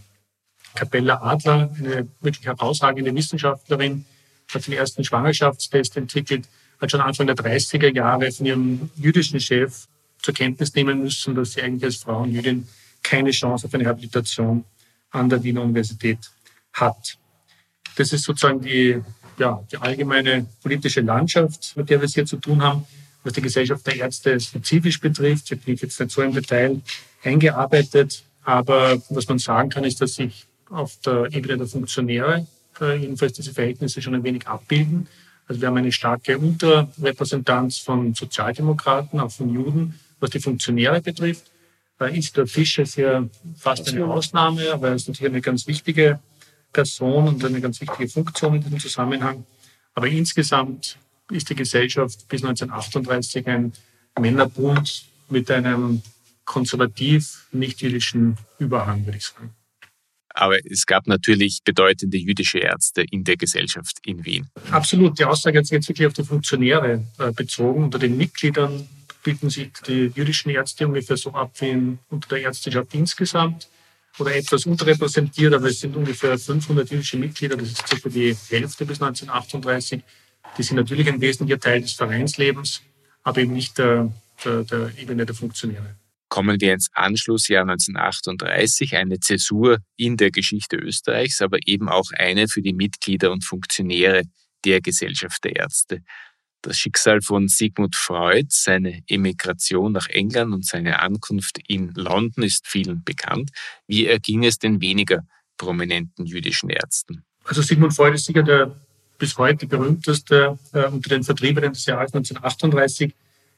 Capella 0.76 1.22
Adler, 1.22 1.72
eine 1.78 2.08
wirklich 2.22 2.46
herausragende 2.46 3.14
Wissenschaftlerin, 3.14 4.06
hat 4.54 4.68
den 4.68 4.74
ersten 4.74 5.04
Schwangerschaftstest 5.04 5.98
entwickelt, 5.98 6.48
hat 6.80 6.92
schon 6.92 7.02
Anfang 7.02 7.28
der 7.28 7.36
30er 7.36 7.94
Jahre 7.94 8.32
von 8.32 8.46
ihrem 8.46 8.90
jüdischen 8.96 9.40
Chef 9.40 9.88
zur 10.22 10.34
Kenntnis 10.34 10.74
nehmen 10.76 11.02
müssen, 11.02 11.36
dass 11.36 11.54
sie 11.54 11.62
eigentlich 11.62 11.84
als 11.84 11.96
Frau 11.98 12.22
und 12.22 12.32
Jüdin 12.32 12.68
keine 13.04 13.32
Chance 13.32 13.68
auf 13.68 13.74
eine 13.74 13.86
Habilitation 13.86 14.64
an 15.12 15.30
der 15.30 15.44
Wiener 15.44 15.62
Universität 15.62 16.20
hat. 16.74 17.18
Das 17.96 18.14
ist 18.14 18.24
sozusagen 18.24 18.62
die, 18.62 19.02
ja, 19.40 19.64
die 19.72 19.78
allgemeine 19.78 20.46
politische 20.62 21.02
Landschaft, 21.02 21.76
mit 21.76 21.90
der 21.90 22.00
wir 22.00 22.06
es 22.06 22.14
hier 22.14 22.26
zu 22.26 22.38
tun 22.38 22.62
haben, 22.62 22.86
was 23.28 23.34
die 23.34 23.42
Gesellschaft 23.42 23.86
der 23.86 23.98
Ärzte 23.98 24.40
spezifisch 24.40 25.00
betrifft. 25.00 25.52
Ich 25.52 25.62
bin 25.62 25.76
jetzt 25.76 26.00
nicht 26.00 26.12
so 26.12 26.22
im 26.22 26.34
Detail 26.34 26.82
eingearbeitet, 27.24 28.24
aber 28.44 29.02
was 29.10 29.28
man 29.28 29.38
sagen 29.38 29.70
kann, 29.70 29.84
ist, 29.84 30.02
dass 30.02 30.16
sich 30.16 30.46
auf 30.70 30.98
der 31.06 31.28
Ebene 31.34 31.58
der 31.58 31.68
Funktionäre 31.68 32.48
äh, 32.80 32.96
jedenfalls 32.96 33.34
diese 33.34 33.54
Verhältnisse 33.54 34.02
schon 34.02 34.16
ein 34.16 34.24
wenig 34.24 34.48
abbilden. 34.48 35.08
Also 35.48 35.62
wir 35.62 35.68
haben 35.68 35.78
eine 35.78 35.92
starke 35.92 36.38
Unterrepräsentanz 36.38 37.78
von 37.78 38.14
Sozialdemokraten, 38.14 39.20
auch 39.20 39.32
von 39.32 39.54
Juden, 39.54 40.00
was 40.20 40.30
die 40.32 40.40
Funktionäre 40.40 41.02
betrifft. 41.02 41.52
Äh, 42.00 42.18
Isidor 42.18 42.48
Fischer 42.48 42.84
ist 42.84 42.96
ja 42.96 43.28
fast 43.58 43.88
eine 43.90 44.06
Ausnahme, 44.06 44.72
aber 44.72 44.90
er 44.90 44.96
ist 44.96 45.08
natürlich 45.08 45.32
eine 45.32 45.42
ganz 45.42 45.68
wichtige 45.68 46.20
Person 46.72 47.28
und 47.28 47.44
eine 47.44 47.60
ganz 47.60 47.82
wichtige 47.82 48.08
Funktion 48.08 48.56
in 48.56 48.64
diesem 48.64 48.80
Zusammenhang. 48.80 49.46
Aber 49.94 50.08
insgesamt 50.08 50.98
ist 51.32 51.50
die 51.50 51.56
Gesellschaft 51.56 52.28
bis 52.28 52.44
1938 52.44 53.48
ein 53.48 53.74
Männerbund 54.20 55.06
mit 55.30 55.52
einem 55.52 56.02
konservativ 56.46 57.48
nicht-jüdischen 57.52 58.38
Überhang, 58.58 59.06
würde 59.06 59.18
ich 59.18 59.26
sagen. 59.26 59.52
Aber 60.30 60.58
es 60.66 60.86
gab 60.86 61.08
natürlich 61.08 61.62
bedeutende 61.66 62.18
jüdische 62.18 62.60
Ärzte 62.60 63.04
in 63.10 63.24
der 63.24 63.38
Gesellschaft 63.38 63.98
in 64.06 64.24
Wien. 64.24 64.48
Absolut. 64.70 65.18
Die 65.18 65.26
Aussage 65.26 65.58
hat 65.58 65.66
sich 65.66 65.76
jetzt 65.76 65.90
wirklich 65.90 66.08
auf 66.08 66.14
die 66.14 66.24
Funktionäre 66.24 67.04
äh, 67.18 67.32
bezogen. 67.32 67.86
Unter 67.86 67.98
den 67.98 68.18
Mitgliedern 68.18 68.88
bilden 69.24 69.50
sich 69.50 69.72
die 69.88 70.12
jüdischen 70.16 70.52
Ärzte 70.52 70.88
ungefähr 70.88 71.18
so 71.18 71.34
ab 71.34 71.52
wie 71.60 71.98
unter 72.10 72.30
der 72.30 72.42
Ärzteschaft 72.42 72.94
insgesamt 72.94 73.68
oder 74.20 74.36
etwas 74.36 74.66
unterrepräsentiert, 74.66 75.54
aber 75.54 75.68
es 75.68 75.80
sind 75.80 75.96
ungefähr 75.96 76.38
500 76.38 76.90
jüdische 76.90 77.18
Mitglieder, 77.18 77.58
das 77.58 77.70
ist 77.70 77.88
circa 77.88 78.10
die 78.10 78.36
Hälfte 78.50 78.86
bis 78.86 79.02
1938. 79.02 80.02
Die 80.58 80.64
sind 80.64 80.78
natürlich 80.78 81.08
ein 81.08 81.22
wesentlicher 81.22 81.60
Teil 81.60 81.82
des 81.82 81.94
Vereinslebens, 81.94 82.82
aber 83.24 83.42
eben 83.42 83.54
nicht 83.54 83.78
der, 83.78 84.12
der, 84.44 84.64
der 84.64 84.92
Ebene 84.98 85.26
der 85.26 85.36
Funktionäre 85.36 85.96
kommen 86.30 86.60
wir 86.60 86.74
ins 86.74 86.90
Anschlussjahr 86.94 87.64
1938, 87.64 88.96
eine 88.96 89.20
Zäsur 89.20 89.80
in 89.96 90.18
der 90.18 90.32
Geschichte 90.32 90.76
Österreichs, 90.76 91.42
aber 91.42 91.58
eben 91.66 91.90
auch 91.90 92.12
eine 92.16 92.48
für 92.48 92.62
die 92.62 92.74
Mitglieder 92.74 93.32
und 93.32 93.44
Funktionäre 93.44 94.24
der 94.66 94.82
Gesellschaft 94.82 95.44
der 95.44 95.56
Ärzte. 95.56 96.04
Das 96.62 96.78
Schicksal 96.78 97.22
von 97.22 97.48
Sigmund 97.48 97.96
Freud, 97.96 98.48
seine 98.50 99.02
Emigration 99.08 99.94
nach 99.94 100.08
England 100.10 100.54
und 100.54 100.66
seine 100.66 101.00
Ankunft 101.00 101.60
in 101.68 101.94
London 101.94 102.44
ist 102.44 102.68
vielen 102.68 103.04
bekannt. 103.04 103.52
Wie 103.88 104.08
erging 104.08 104.44
es 104.44 104.58
den 104.58 104.82
weniger 104.82 105.26
prominenten 105.56 106.26
jüdischen 106.26 106.70
Ärzten? 106.70 107.24
Also 107.46 107.62
Sigmund 107.62 107.96
Freud 107.96 108.16
ist 108.16 108.26
sicher 108.26 108.44
der 108.44 108.76
bis 109.18 109.38
heute 109.38 109.68
berühmteste 109.68 110.58
äh, 110.74 110.86
unter 110.86 111.10
den 111.10 111.24
Vertriebenen 111.24 111.74
des 111.74 111.86
Jahres 111.86 112.14
1938 112.14 113.14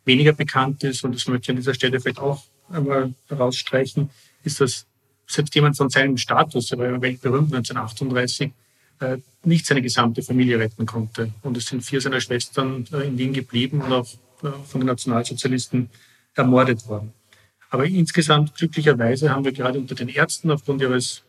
weniger 0.06 0.34
bekannt 0.34 0.84
ist, 0.84 1.04
und 1.04 1.14
das 1.14 1.28
möchte 1.28 1.44
ich 1.44 1.50
an 1.50 1.56
dieser 1.58 1.74
Stelle 1.74 2.00
vielleicht 2.00 2.20
auch 2.20 2.44
einmal 2.70 3.14
herausstreichen, 3.28 4.10
ist, 4.44 4.62
dass 4.62 4.86
selbst 5.28 5.54
jemand 5.54 5.78
von 5.78 5.90
seinem 5.90 6.18
Status, 6.18 6.72
er 6.72 6.80
war 6.80 6.88
ja 6.88 7.02
weltberühmt 7.02 7.54
1938, 7.54 8.52
äh, 9.02 9.18
nicht 9.44 9.66
seine 9.66 9.82
gesamte 9.82 10.22
Familie 10.24 10.60
retten 10.60 10.86
konnte. 10.86 11.32
Und 11.44 11.56
es 11.58 11.68
sind 11.68 11.84
vier 11.84 12.02
seiner 12.02 12.20
Schwestern 12.20 12.86
äh, 12.92 13.08
in 13.08 13.18
Wien 13.18 13.34
geblieben 13.34 13.82
und 13.82 13.92
auch 13.92 14.08
äh, 14.44 14.52
von 14.66 14.82
den 14.82 14.88
Nationalsozialisten 14.88 15.90
ermordet 16.36 16.88
worden. 16.88 17.14
Aber 17.70 17.86
insgesamt 17.86 18.56
glücklicherweise 18.56 19.30
haben 19.30 19.46
wir 19.46 19.52
gerade 19.52 19.78
unter 19.78 19.94
den 19.94 20.10
Ärzten 20.10 20.50
aufgrund 20.50 20.82
ihres 20.82 21.24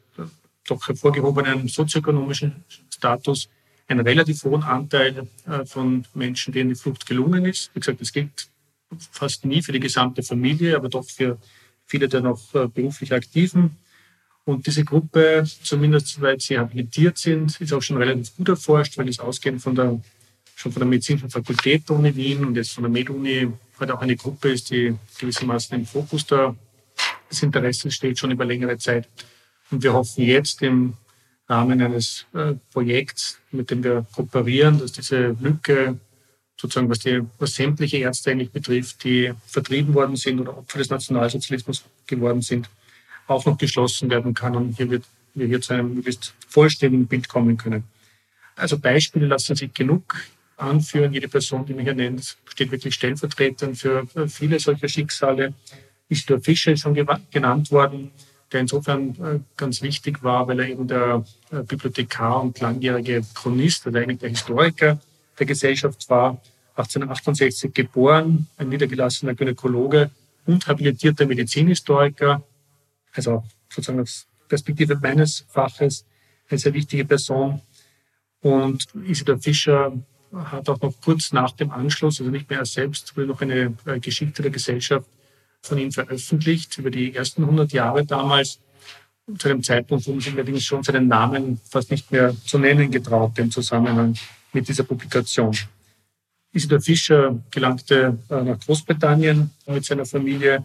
doch 0.66 0.86
hervorgehobenen 0.86 1.68
sozioökonomischen 1.68 2.64
Status 2.90 3.48
einen 3.90 4.06
relativ 4.06 4.44
hohen 4.44 4.62
Anteil 4.62 5.26
von 5.64 6.06
Menschen, 6.14 6.52
denen 6.52 6.70
die 6.70 6.76
Flucht 6.76 7.06
gelungen 7.06 7.44
ist. 7.44 7.70
Wie 7.74 7.80
gesagt, 7.80 8.00
es 8.00 8.12
gilt 8.12 8.48
fast 9.10 9.44
nie 9.44 9.62
für 9.62 9.72
die 9.72 9.80
gesamte 9.80 10.22
Familie, 10.22 10.76
aber 10.76 10.88
doch 10.88 11.08
für 11.08 11.38
viele 11.86 12.08
der 12.08 12.20
noch 12.20 12.54
äh, 12.54 12.68
beruflich 12.68 13.12
Aktiven. 13.12 13.76
Und 14.44 14.66
diese 14.66 14.84
Gruppe, 14.84 15.44
zumindest 15.62 16.08
soweit 16.08 16.40
sie 16.40 16.58
habilitiert 16.58 17.18
sind, 17.18 17.60
ist 17.60 17.72
auch 17.72 17.82
schon 17.82 17.98
relativ 17.98 18.34
gut 18.36 18.48
erforscht, 18.48 18.96
weil 18.96 19.08
es 19.08 19.18
ausgehend 19.18 19.60
von 19.60 19.74
der, 19.74 20.00
schon 20.56 20.72
von 20.72 20.80
der 20.80 20.88
medizinischen 20.88 21.30
Fakultät 21.30 21.88
der 21.88 21.96
Uni 21.96 22.14
Wien 22.14 22.44
und 22.44 22.56
jetzt 22.56 22.72
von 22.72 22.84
der 22.84 22.90
MedUni 22.90 23.52
halt 23.78 23.90
auch 23.90 24.00
eine 24.00 24.16
Gruppe 24.16 24.50
ist, 24.50 24.70
die 24.70 24.94
gewissermaßen 25.18 25.78
im 25.78 25.86
Fokus 25.86 26.26
des 26.26 27.42
Interesses 27.42 27.94
steht, 27.94 28.18
schon 28.18 28.30
über 28.30 28.44
längere 28.44 28.78
Zeit. 28.78 29.08
Und 29.70 29.82
wir 29.82 29.92
hoffen 29.92 30.24
jetzt 30.24 30.62
im 30.62 30.94
Rahmen 31.50 31.82
eines 31.82 32.26
äh, 32.32 32.54
Projekts, 32.72 33.40
mit 33.50 33.70
dem 33.70 33.82
wir 33.82 34.06
kooperieren, 34.14 34.78
dass 34.78 34.92
diese 34.92 35.36
Lücke 35.40 35.98
sozusagen 36.56 36.88
was, 36.88 37.00
die, 37.00 37.22
was 37.38 37.54
sämtliche 37.54 37.98
Ärzte 37.98 38.30
eigentlich 38.30 38.52
betrifft, 38.52 39.02
die 39.02 39.32
vertrieben 39.46 39.92
worden 39.94 40.16
sind 40.16 40.40
oder 40.40 40.56
Opfer 40.56 40.78
des 40.78 40.90
Nationalsozialismus 40.90 41.84
geworden 42.06 42.42
sind, 42.42 42.70
auch 43.26 43.44
noch 43.46 43.58
geschlossen 43.58 44.10
werden 44.10 44.32
kann 44.32 44.54
und 44.54 44.76
hier 44.76 44.90
wird, 44.90 45.04
wir 45.34 45.46
hier 45.46 45.60
zu 45.60 45.72
einem 45.74 45.94
möglichst 45.94 46.34
vollständigen 46.48 47.06
Bild 47.06 47.28
kommen 47.28 47.56
können. 47.56 47.84
Also 48.56 48.78
Beispiele 48.78 49.26
lassen 49.26 49.56
sich 49.56 49.72
genug 49.74 50.16
anführen. 50.56 51.12
Jede 51.12 51.28
Person, 51.28 51.64
die 51.64 51.74
mich 51.74 51.84
hier 51.84 51.94
nennt, 51.94 52.36
steht 52.46 52.70
wirklich 52.70 52.94
stellvertretend 52.94 53.78
für 53.78 54.06
viele 54.28 54.60
solcher 54.60 54.88
Schicksale. 54.88 55.54
Isidor 56.08 56.40
Fischer 56.40 56.72
ist 56.72 56.80
schon 56.80 56.94
genannt 57.30 57.70
worden, 57.70 58.10
der 58.52 58.60
insofern 58.60 59.10
äh, 59.22 59.40
ganz 59.56 59.82
wichtig 59.82 60.22
war, 60.22 60.48
weil 60.48 60.60
er 60.60 60.68
eben 60.68 60.88
der 60.88 61.24
äh, 61.50 61.62
Bibliothekar 61.62 62.42
und 62.42 62.60
langjährige 62.60 63.22
Chronist 63.34 63.86
oder 63.86 64.00
eigentlich 64.00 64.18
der 64.18 64.30
Historiker 64.30 64.98
der 65.38 65.46
Gesellschaft 65.46 66.08
war, 66.10 66.40
1868 66.76 67.72
geboren, 67.72 68.46
ein 68.56 68.68
niedergelassener 68.68 69.34
Gynäkologe 69.34 70.10
und 70.46 70.66
habilitierter 70.66 71.26
Medizinhistoriker, 71.26 72.42
also 73.12 73.44
sozusagen 73.68 74.00
aus 74.00 74.26
Perspektive 74.48 74.96
meines 74.96 75.46
Faches 75.48 76.04
eine 76.48 76.58
sehr 76.58 76.74
wichtige 76.74 77.04
Person. 77.04 77.60
Und 78.42 78.86
Isidor 79.06 79.38
Fischer 79.38 79.92
hat 80.32 80.68
auch 80.68 80.80
noch 80.80 80.94
kurz 81.00 81.32
nach 81.32 81.52
dem 81.52 81.70
Anschluss, 81.70 82.20
also 82.20 82.30
nicht 82.30 82.48
mehr 82.50 82.60
er 82.60 82.66
selbst, 82.66 83.16
noch 83.16 83.40
eine 83.40 83.76
äh, 83.86 84.00
Geschichte 84.00 84.42
der 84.42 84.50
Gesellschaft 84.50 85.06
von 85.62 85.78
ihm 85.78 85.92
veröffentlicht 85.92 86.78
über 86.78 86.90
die 86.90 87.14
ersten 87.14 87.42
100 87.42 87.72
Jahre 87.72 88.04
damals. 88.04 88.60
Zu 89.38 89.48
einem 89.48 89.62
Zeitpunkt, 89.62 90.06
wo 90.06 90.12
man 90.12 90.20
sich 90.20 90.32
allerdings 90.32 90.64
schon 90.64 90.82
seinen 90.82 91.06
Namen 91.06 91.60
fast 91.68 91.90
nicht 91.90 92.10
mehr 92.10 92.34
zu 92.46 92.58
nennen 92.58 92.90
getraut 92.90 93.38
im 93.38 93.50
Zusammenhang 93.50 94.16
mit 94.52 94.66
dieser 94.66 94.82
Publikation. 94.82 95.56
Isidor 96.52 96.80
Fischer 96.80 97.38
gelangte 97.50 98.18
äh, 98.28 98.42
nach 98.42 98.58
Großbritannien 98.58 99.50
mit 99.66 99.84
seiner 99.84 100.04
Familie 100.04 100.64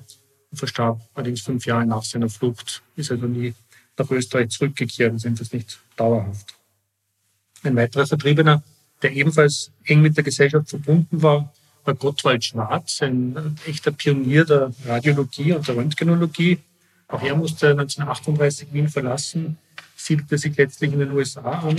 und 0.49 0.57
verstarb 0.57 0.99
allerdings 1.13 1.41
fünf 1.41 1.65
Jahre 1.65 1.85
nach 1.85 2.03
seiner 2.03 2.29
Flucht, 2.29 2.81
ist 2.95 3.11
also 3.11 3.27
nie 3.27 3.53
nach 3.97 4.09
Österreich 4.09 4.49
zurückgekehrt, 4.49 5.13
ist 5.13 5.23
jedenfalls 5.23 5.53
nicht 5.53 5.79
dauerhaft. 5.95 6.55
Ein 7.63 7.75
weiterer 7.75 8.07
Vertriebener, 8.07 8.63
der 9.01 9.13
ebenfalls 9.13 9.71
eng 9.83 10.01
mit 10.01 10.17
der 10.17 10.23
Gesellschaft 10.23 10.69
verbunden 10.69 11.21
war, 11.21 11.53
war 11.85 11.93
Gottwald 11.95 12.43
Schwarz, 12.43 13.01
ein 13.01 13.57
echter 13.67 13.91
Pionier 13.91 14.45
der 14.45 14.71
Radiologie 14.85 15.53
und 15.53 15.67
der 15.67 15.75
Röntgenologie. 15.75 16.59
Auch 17.07 17.21
er 17.21 17.35
musste 17.35 17.69
1938 17.69 18.73
Wien 18.73 18.89
verlassen, 18.89 19.57
siedelte 19.95 20.37
sich 20.37 20.57
letztlich 20.57 20.93
in 20.93 20.99
den 20.99 21.11
USA 21.11 21.59
an 21.59 21.77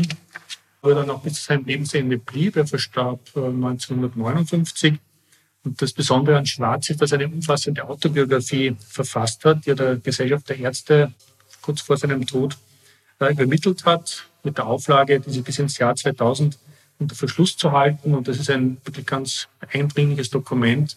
wo 0.87 0.91
er 0.91 0.97
dann 0.97 1.11
auch 1.11 1.21
bis 1.21 1.35
zu 1.35 1.43
seinem 1.43 1.65
Lebensende 1.65 2.17
blieb. 2.17 2.57
Er 2.57 2.67
verstarb 2.67 3.21
1959. 3.35 4.93
Äh, 4.93 4.99
Und 5.65 5.83
das 5.83 5.93
Besondere 5.93 6.39
an 6.39 6.47
Schwarz 6.47 6.91
ist, 6.91 7.03
dass 7.03 7.11
er 7.11 7.19
eine 7.19 7.29
umfassende 7.29 7.83
Autobiografie 7.85 8.77
verfasst 8.79 9.45
hat, 9.45 9.67
die 9.67 9.71
er 9.71 9.75
der 9.75 9.97
Gesellschaft 9.97 10.49
der 10.49 10.59
Ärzte 10.59 11.13
kurz 11.61 11.81
vor 11.81 11.97
seinem 11.97 12.25
Tod 12.25 12.57
äh, 13.19 13.33
übermittelt 13.33 13.85
hat, 13.85 14.29
mit 14.45 14.59
der 14.59 14.67
Auflage, 14.67 15.19
diese 15.19 15.43
bis 15.43 15.59
ins 15.59 15.77
Jahr 15.79 15.97
2000 15.97 16.57
unter 16.99 17.15
Verschluss 17.15 17.57
zu 17.57 17.73
halten. 17.73 18.15
Und 18.15 18.29
das 18.29 18.39
ist 18.39 18.51
ein 18.51 18.79
wirklich 18.85 19.07
ganz 19.07 19.49
eindringliches 19.73 20.31
Dokument, 20.31 20.97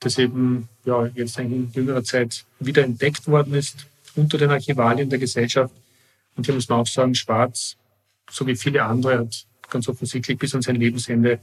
das 0.00 0.18
eben 0.18 0.68
ja, 0.84 1.06
jetzt 1.14 1.38
in 1.38 1.72
jüngerer 1.72 2.04
Zeit 2.04 2.44
wieder 2.60 2.84
entdeckt 2.84 3.26
worden 3.26 3.54
ist 3.54 3.86
unter 4.16 4.38
den 4.38 4.50
Archivalien 4.50 5.08
der 5.08 5.18
Gesellschaft. 5.18 5.74
Und 6.36 6.46
hier 6.46 6.54
muss 6.54 6.68
man 6.68 6.80
auch 6.80 6.86
sagen, 6.86 7.14
Schwarz 7.14 7.76
so 8.30 8.46
wie 8.46 8.56
viele 8.56 8.84
andere 8.84 9.18
hat 9.18 9.46
ganz 9.70 9.88
offensichtlich 9.88 10.38
bis 10.38 10.54
an 10.54 10.62
sein 10.62 10.76
Lebensende 10.76 11.40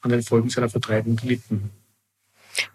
an 0.00 0.10
den 0.10 0.22
Folgen 0.22 0.50
seiner 0.50 0.68
Vertreibung 0.68 1.16
gelitten. 1.16 1.70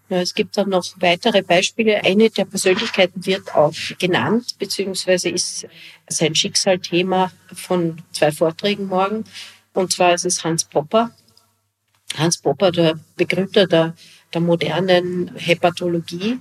Ja, 0.09 0.21
es 0.21 0.33
gibt 0.33 0.57
dann 0.57 0.69
noch 0.69 0.85
weitere 0.99 1.41
Beispiele. 1.41 2.03
Eine 2.03 2.29
der 2.29 2.45
Persönlichkeiten 2.45 3.25
wird 3.25 3.55
auch 3.55 3.73
genannt, 3.97 4.55
beziehungsweise 4.59 5.29
ist 5.29 5.67
sein 6.07 6.35
Schicksal 6.35 6.79
Thema 6.79 7.31
von 7.53 8.01
zwei 8.11 8.31
Vorträgen 8.31 8.87
morgen. 8.87 9.23
Und 9.73 9.91
zwar 9.91 10.13
ist 10.13 10.25
es 10.25 10.43
Hans 10.43 10.63
Popper. 10.65 11.11
Hans 12.17 12.37
Popper, 12.39 12.71
der 12.71 12.99
Begründer 13.15 13.67
der, 13.67 13.95
der 14.33 14.41
modernen 14.41 15.31
Hepatologie. 15.35 16.39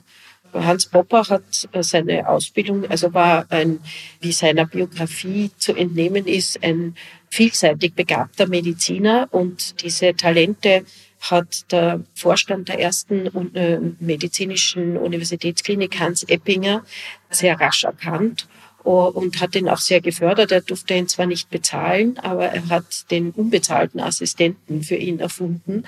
Hans 0.55 0.87
Popper 0.87 1.29
hat 1.29 1.69
seine 1.81 2.27
Ausbildung, 2.27 2.89
also 2.89 3.13
war 3.13 3.47
ein, 3.51 3.81
wie 4.21 4.33
seiner 4.33 4.65
Biografie 4.65 5.51
zu 5.59 5.75
entnehmen 5.75 6.27
ist, 6.27 6.63
ein 6.65 6.97
vielseitig 7.31 7.95
begabter 7.95 8.47
Mediziner 8.47 9.29
und 9.31 9.83
diese 9.83 10.15
Talente 10.15 10.85
hat 11.21 11.71
der 11.73 12.03
Vorstand 12.15 12.69
der 12.69 12.81
ersten 12.81 13.27
äh, 13.55 13.79
medizinischen 14.01 14.97
Universitätsklinik 14.97 15.99
Hans 15.99 16.23
Eppinger 16.23 16.85
sehr 17.29 17.61
rasch 17.61 17.85
erkannt 17.85 18.49
und 18.89 19.41
hat 19.41 19.55
ihn 19.55 19.69
auch 19.69 19.79
sehr 19.79 20.01
gefördert. 20.01 20.53
Er 20.53 20.63
durfte 20.63 20.95
ihn 20.95 21.09
zwar 21.09 21.27
nicht 21.27 21.51
bezahlen, 21.51 22.19
aber 22.19 22.47
er 22.47 22.69
hat 22.69 23.11
den 23.11 23.31
unbezahlten 23.31 24.01
Assistenten 24.01 24.83
für 24.83 24.97
ihn 24.97 25.21
erfunden 25.21 25.85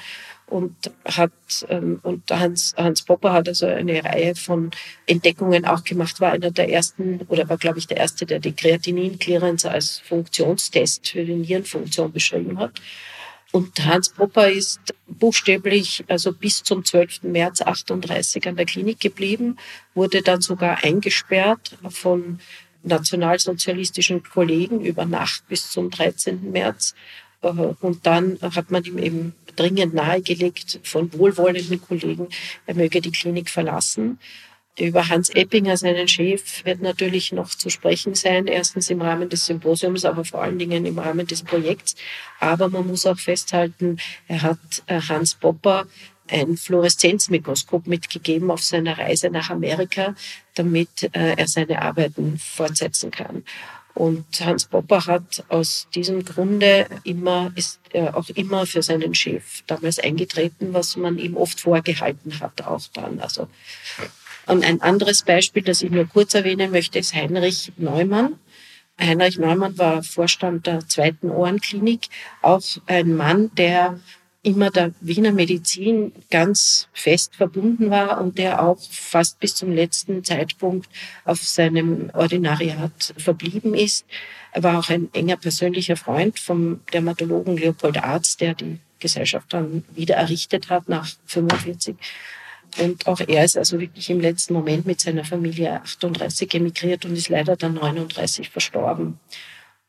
und 0.47 0.75
hat 1.05 1.33
ähm, 1.69 2.01
und 2.03 2.31
Hans 2.31 2.75
Hans 2.77 3.03
Popper 3.03 3.33
hat 3.33 3.49
also 3.49 3.67
eine 3.67 4.05
Reihe 4.05 4.35
von 4.35 4.71
Entdeckungen 5.07 5.65
auch 5.65 5.85
gemacht, 5.85 6.21
war 6.21 6.33
einer 6.33 6.51
der 6.51 6.69
ersten 6.69 7.21
oder 7.29 7.49
war 7.49 7.57
glaube 7.57 7.79
ich 7.79 7.87
der 7.87 7.99
erste, 7.99 8.27
der 8.27 8.41
die 8.41 8.53
Kreatinin-Clearance 8.53 9.71
als 9.71 10.01
Funktionstest 10.01 11.09
für 11.09 11.25
die 11.25 11.35
Nierenfunktion 11.35 12.13
beschrieben 12.13 12.59
hat. 12.59 12.73
Und 13.53 13.85
Hans 13.85 14.11
Popper 14.11 14.49
ist 14.49 14.81
buchstäblich 15.09 16.05
also 16.09 16.33
bis 16.33 16.63
zum 16.63 16.85
12. 16.85 17.25
März 17.25 17.63
38 17.63 18.47
an 18.47 18.57
der 18.57 18.67
Klinik 18.67 19.01
geblieben, 19.01 19.57
wurde 19.95 20.23
dann 20.23 20.41
sogar 20.41 20.85
eingesperrt 20.85 21.77
von 21.89 22.41
nationalsozialistischen 22.83 24.23
Kollegen 24.23 24.81
über 24.81 25.05
Nacht 25.05 25.47
bis 25.49 25.71
zum 25.71 25.91
13. 25.91 26.51
März. 26.51 26.95
Äh, 27.43 27.49
und 27.49 28.07
dann 28.07 28.39
hat 28.41 28.71
man 28.71 28.85
ihm 28.85 28.99
eben 28.99 29.35
dringend 29.57 29.95
nahegelegt 29.95 30.81
von 30.83 31.13
wohlwollenden 31.13 31.81
Kollegen, 31.81 32.29
er 32.67 32.75
möge 32.75 33.01
die 33.01 33.11
Klinik 33.11 33.51
verlassen. 33.51 34.19
Über 34.79 35.09
Hans 35.09 35.29
Eppinger, 35.31 35.77
seinen 35.77 36.09
Chef, 36.09 36.65
wird 36.65 36.81
natürlich 36.81 37.33
noch 37.33 37.51
zu 37.51 37.69
sprechen 37.69 38.15
sein. 38.15 38.47
Erstens 38.47 38.89
im 38.89 39.03
Rahmen 39.03 39.29
des 39.29 39.45
Symposiums, 39.45 40.05
aber 40.05 40.25
vor 40.25 40.43
allen 40.43 40.59
Dingen 40.59 40.87
im 40.87 40.99
Rahmen 40.99 41.27
des 41.27 41.43
Projekts. 41.43 41.97
Aber 42.39 42.69
man 42.69 42.87
muss 42.87 43.05
auch 43.05 43.19
festhalten, 43.19 43.99
er 44.29 44.43
hat 44.43 44.59
äh, 44.87 45.01
Hans 45.01 45.35
Popper 45.35 45.87
ein 46.31 46.57
Fluoreszenzmikroskop 46.57 47.87
mitgegeben 47.87 48.51
auf 48.51 48.63
seiner 48.63 48.99
Reise 48.99 49.31
nach 49.31 49.51
Amerika, 49.51 50.15
damit 50.55 51.11
äh, 51.15 51.35
er 51.37 51.49
seine 51.49 51.83
Arbeiten 51.83 52.39
fortsetzen 52.39 53.11
kann. 53.11 53.45
Und 53.95 54.25
Hans 54.41 54.67
Popper 54.67 55.05
hat 55.07 55.45
aus 55.49 55.89
diesem 55.95 56.25
Grunde 56.25 56.87
immer, 57.05 57.53
ist 57.57 57.81
er 57.93 58.17
auch 58.17 58.29
immer 58.31 58.65
für 58.65 58.83
seinen 58.83 59.15
Chef 59.15 59.63
damals 59.67 59.99
eingetreten, 59.99 60.73
was 60.73 60.97
man 60.97 61.19
ihm 61.19 61.37
oft 61.37 61.61
vorgehalten 61.61 62.39
hat, 62.41 62.63
auch 62.63 62.83
dann. 62.95 63.21
Also 63.21 63.49
und 64.47 64.65
ein 64.65 64.81
anderes 64.81 65.23
Beispiel, 65.23 65.63
das 65.63 65.83
ich 65.83 65.91
nur 65.91 66.07
kurz 66.07 66.35
erwähnen 66.35 66.71
möchte, 66.71 66.99
ist 66.99 67.15
Heinrich 67.15 67.73
Neumann. 67.77 68.39
Heinrich 68.99 69.39
Neumann 69.39 69.79
war 69.79 70.03
Vorstand 70.03 70.67
der 70.67 70.87
zweiten 70.89 71.31
Ohrenklinik, 71.31 72.09
auch 72.43 72.63
ein 72.87 73.15
Mann, 73.15 73.51
der 73.55 74.01
immer 74.43 74.71
der 74.71 74.93
Wiener 75.01 75.33
Medizin 75.33 76.13
ganz 76.31 76.89
fest 76.93 77.37
verbunden 77.37 77.91
war 77.91 78.21
und 78.21 78.39
der 78.39 78.63
auch 78.63 78.79
fast 78.91 79.39
bis 79.39 79.55
zum 79.55 79.73
letzten 79.73 80.25
Zeitpunkt 80.25 80.89
auf 81.25 81.43
seinem 81.43 82.11
Ordinariat 82.15 83.15
verblieben 83.19 83.75
ist. 83.75 84.07
Er 84.53 84.63
war 84.63 84.79
auch 84.79 84.89
ein 84.89 85.11
enger 85.13 85.37
persönlicher 85.37 85.97
Freund 85.97 86.39
vom 86.39 86.81
Dermatologen 86.93 87.57
Leopold 87.57 88.03
Arzt, 88.03 88.41
der 88.41 88.55
die 88.55 88.79
Gesellschaft 88.99 89.53
dann 89.53 89.85
wieder 89.95 90.17
errichtet 90.17 90.71
hat 90.71 90.89
nach 90.89 91.09
45. 91.27 91.97
Und 92.79 93.07
auch 93.07 93.21
er 93.21 93.45
ist 93.45 93.59
also 93.59 93.81
wirklich 93.81 94.09
im 94.11 94.21
letzten 94.21 94.55
Moment 94.55 94.87
mit 94.87 95.01
seiner 95.01 95.25
Familie 95.25 95.83
38 95.83 96.55
emigriert 96.55 97.05
und 97.05 97.17
ist 97.17 97.29
leider 97.29 97.57
dann 97.57 97.75
39 97.75 98.49
verstorben. 98.49 99.19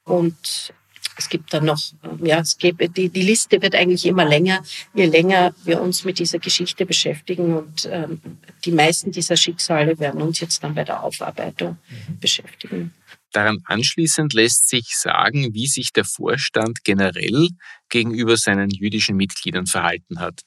Und 0.03 0.73
es 1.21 1.29
gibt 1.29 1.53
dann 1.53 1.65
noch, 1.65 1.79
ja, 2.23 2.39
es 2.39 2.57
gibt, 2.57 2.97
die, 2.97 3.09
die 3.09 3.21
Liste 3.21 3.61
wird 3.61 3.75
eigentlich 3.75 4.05
immer 4.05 4.25
länger, 4.25 4.63
je 4.93 5.05
länger 5.05 5.53
wir 5.63 5.79
uns 5.79 6.03
mit 6.03 6.17
dieser 6.17 6.39
Geschichte 6.39 6.85
beschäftigen. 6.85 7.55
Und 7.55 7.87
ähm, 7.91 8.19
die 8.65 8.71
meisten 8.71 9.11
dieser 9.11 9.37
Schicksale 9.37 9.99
werden 9.99 10.21
uns 10.21 10.39
jetzt 10.39 10.63
dann 10.63 10.73
bei 10.73 10.83
der 10.83 11.03
Aufarbeitung 11.03 11.77
mhm. 11.89 12.19
beschäftigen. 12.19 12.93
Daran 13.31 13.59
anschließend 13.65 14.33
lässt 14.33 14.67
sich 14.67 14.97
sagen, 14.97 15.53
wie 15.53 15.67
sich 15.67 15.93
der 15.93 16.05
Vorstand 16.05 16.83
generell 16.83 17.49
gegenüber 17.89 18.35
seinen 18.35 18.69
jüdischen 18.69 19.15
Mitgliedern 19.15 19.67
verhalten 19.67 20.19
hat. 20.19 20.41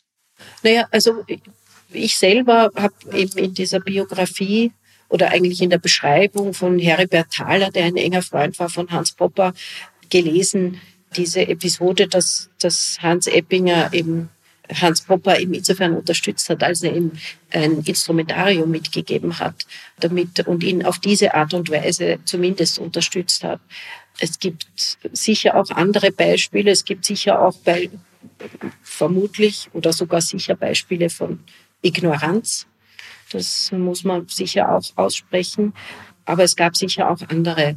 Naja, 0.63 0.89
also 0.91 1.25
ich 1.93 2.19
selber 2.19 2.71
habe 2.75 2.95
eben 3.13 3.39
in 3.39 3.55
dieser 3.55 3.81
Biografie 3.81 4.73
oder 5.09 5.31
eigentlich 5.31 5.63
in 5.63 5.71
der 5.71 5.79
Beschreibung 5.79 6.55
von 6.55 6.79
Heribert 6.79 7.31
Thaler, 7.31 7.71
der 7.71 7.85
ein 7.85 7.97
enger 7.97 8.23
Freund 8.23 8.59
war 8.59 8.69
von 8.69 8.91
Hans 8.91 9.13
Popper, 9.13 9.55
gelesen, 10.11 10.81
diese 11.17 11.47
Episode, 11.47 12.09
dass, 12.09 12.51
dass 12.59 12.99
Hans 13.01 13.27
Eppinger 13.27 13.93
eben 13.93 14.31
Hans 14.73 15.03
Popper 15.03 15.39
ihm 15.39 15.53
insofern 15.53 15.95
unterstützt 15.95 16.49
hat, 16.49 16.63
als 16.63 16.83
er 16.83 16.97
ihm 16.97 17.13
ein 17.53 17.83
Instrumentarium 17.85 18.71
mitgegeben 18.71 19.39
hat, 19.39 19.55
damit 20.01 20.47
und 20.47 20.65
ihn 20.65 20.85
auf 20.85 20.99
diese 20.99 21.35
Art 21.35 21.53
und 21.53 21.71
Weise 21.71 22.19
zumindest 22.25 22.79
unterstützt 22.79 23.45
hat. 23.45 23.61
Es 24.19 24.39
gibt 24.39 24.99
sicher 25.13 25.57
auch 25.57 25.71
andere 25.71 26.13
Beispiele. 26.13 26.71
Es 26.71 26.85
gibt 26.85 27.05
sicher 27.05 27.43
auch 27.43 27.57
bei, 27.59 27.91
vermutlich 28.83 29.69
oder 29.73 29.93
sogar 29.93 30.21
sicher 30.21 30.55
Beispiele 30.55 31.11
von 31.11 31.41
Ignoranz. 31.83 32.67
Das 33.33 33.71
muss 33.73 34.05
man 34.05 34.29
sicher 34.29 34.75
auch 34.75 34.85
aussprechen. 34.97 35.75
Aber 36.25 36.45
es 36.45 36.57
gab 36.57 36.77
sicher 36.77 37.11
auch 37.11 37.21
andere 37.29 37.77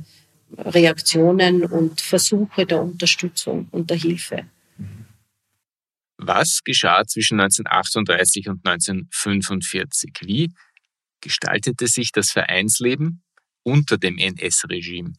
Reaktionen 0.56 1.66
und 1.66 2.02
Versuche 2.02 2.66
der 2.66 2.82
Unterstützung 2.82 3.68
und 3.72 3.90
der 3.90 3.98
Hilfe. 3.98 4.46
Was 6.18 6.62
geschah 6.64 7.06
zwischen 7.06 7.40
1938 7.40 8.50
und 8.50 8.66
1945? 8.66 10.12
Wie 10.22 10.52
gestaltete 11.22 11.88
sich 11.88 12.12
das 12.12 12.32
Vereinsleben 12.32 13.22
unter 13.64 13.98
dem 13.98 14.18
NS-Regime? 14.18 15.14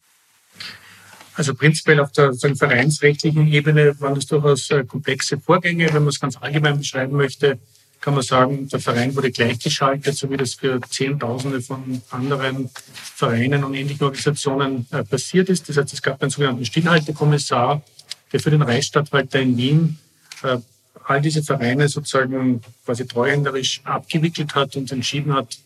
Also 1.35 1.55
prinzipiell 1.55 2.01
auf 2.01 2.11
der 2.11 2.33
vereinsrechtlichen 2.33 3.47
Ebene 3.47 3.97
waren 4.01 4.15
das 4.15 4.25
durchaus 4.25 4.69
äh, 4.71 4.83
komplexe 4.83 5.39
Vorgänge, 5.39 5.85
wenn 5.87 6.03
man 6.03 6.09
es 6.09 6.19
ganz 6.19 6.35
allgemein 6.35 6.77
beschreiben 6.77 7.15
möchte 7.15 7.59
kann 8.01 8.13
man 8.13 8.23
sagen, 8.23 8.67
der 8.69 8.79
Verein 8.79 9.15
wurde 9.15 9.31
gleichgeschaltet, 9.31 10.15
so 10.15 10.29
wie 10.29 10.37
das 10.37 10.53
für 10.53 10.79
Zehntausende 10.89 11.61
von 11.61 12.01
anderen 12.11 12.69
Vereinen 12.93 13.63
und 13.63 13.73
ähnlichen 13.73 14.03
Organisationen 14.03 14.87
äh, 14.91 15.03
passiert 15.03 15.49
ist. 15.49 15.67
Das 15.67 15.77
heißt, 15.77 15.93
es 15.93 16.01
gab 16.01 16.21
einen 16.21 16.31
sogenannten 16.31 16.65
Stillhaltekommissar, 16.65 17.81
der 18.31 18.39
für 18.39 18.51
den 18.51 18.61
Reichsstatthalter 18.61 19.39
in 19.39 19.57
Wien 19.57 19.99
äh, 20.43 20.57
all 21.03 21.21
diese 21.21 21.43
Vereine 21.43 21.89
sozusagen 21.89 22.61
quasi 22.85 23.05
treuhänderisch 23.05 23.81
abgewickelt 23.83 24.55
hat 24.55 24.75
und 24.75 24.91
entschieden 24.91 25.33
hat, 25.33 25.57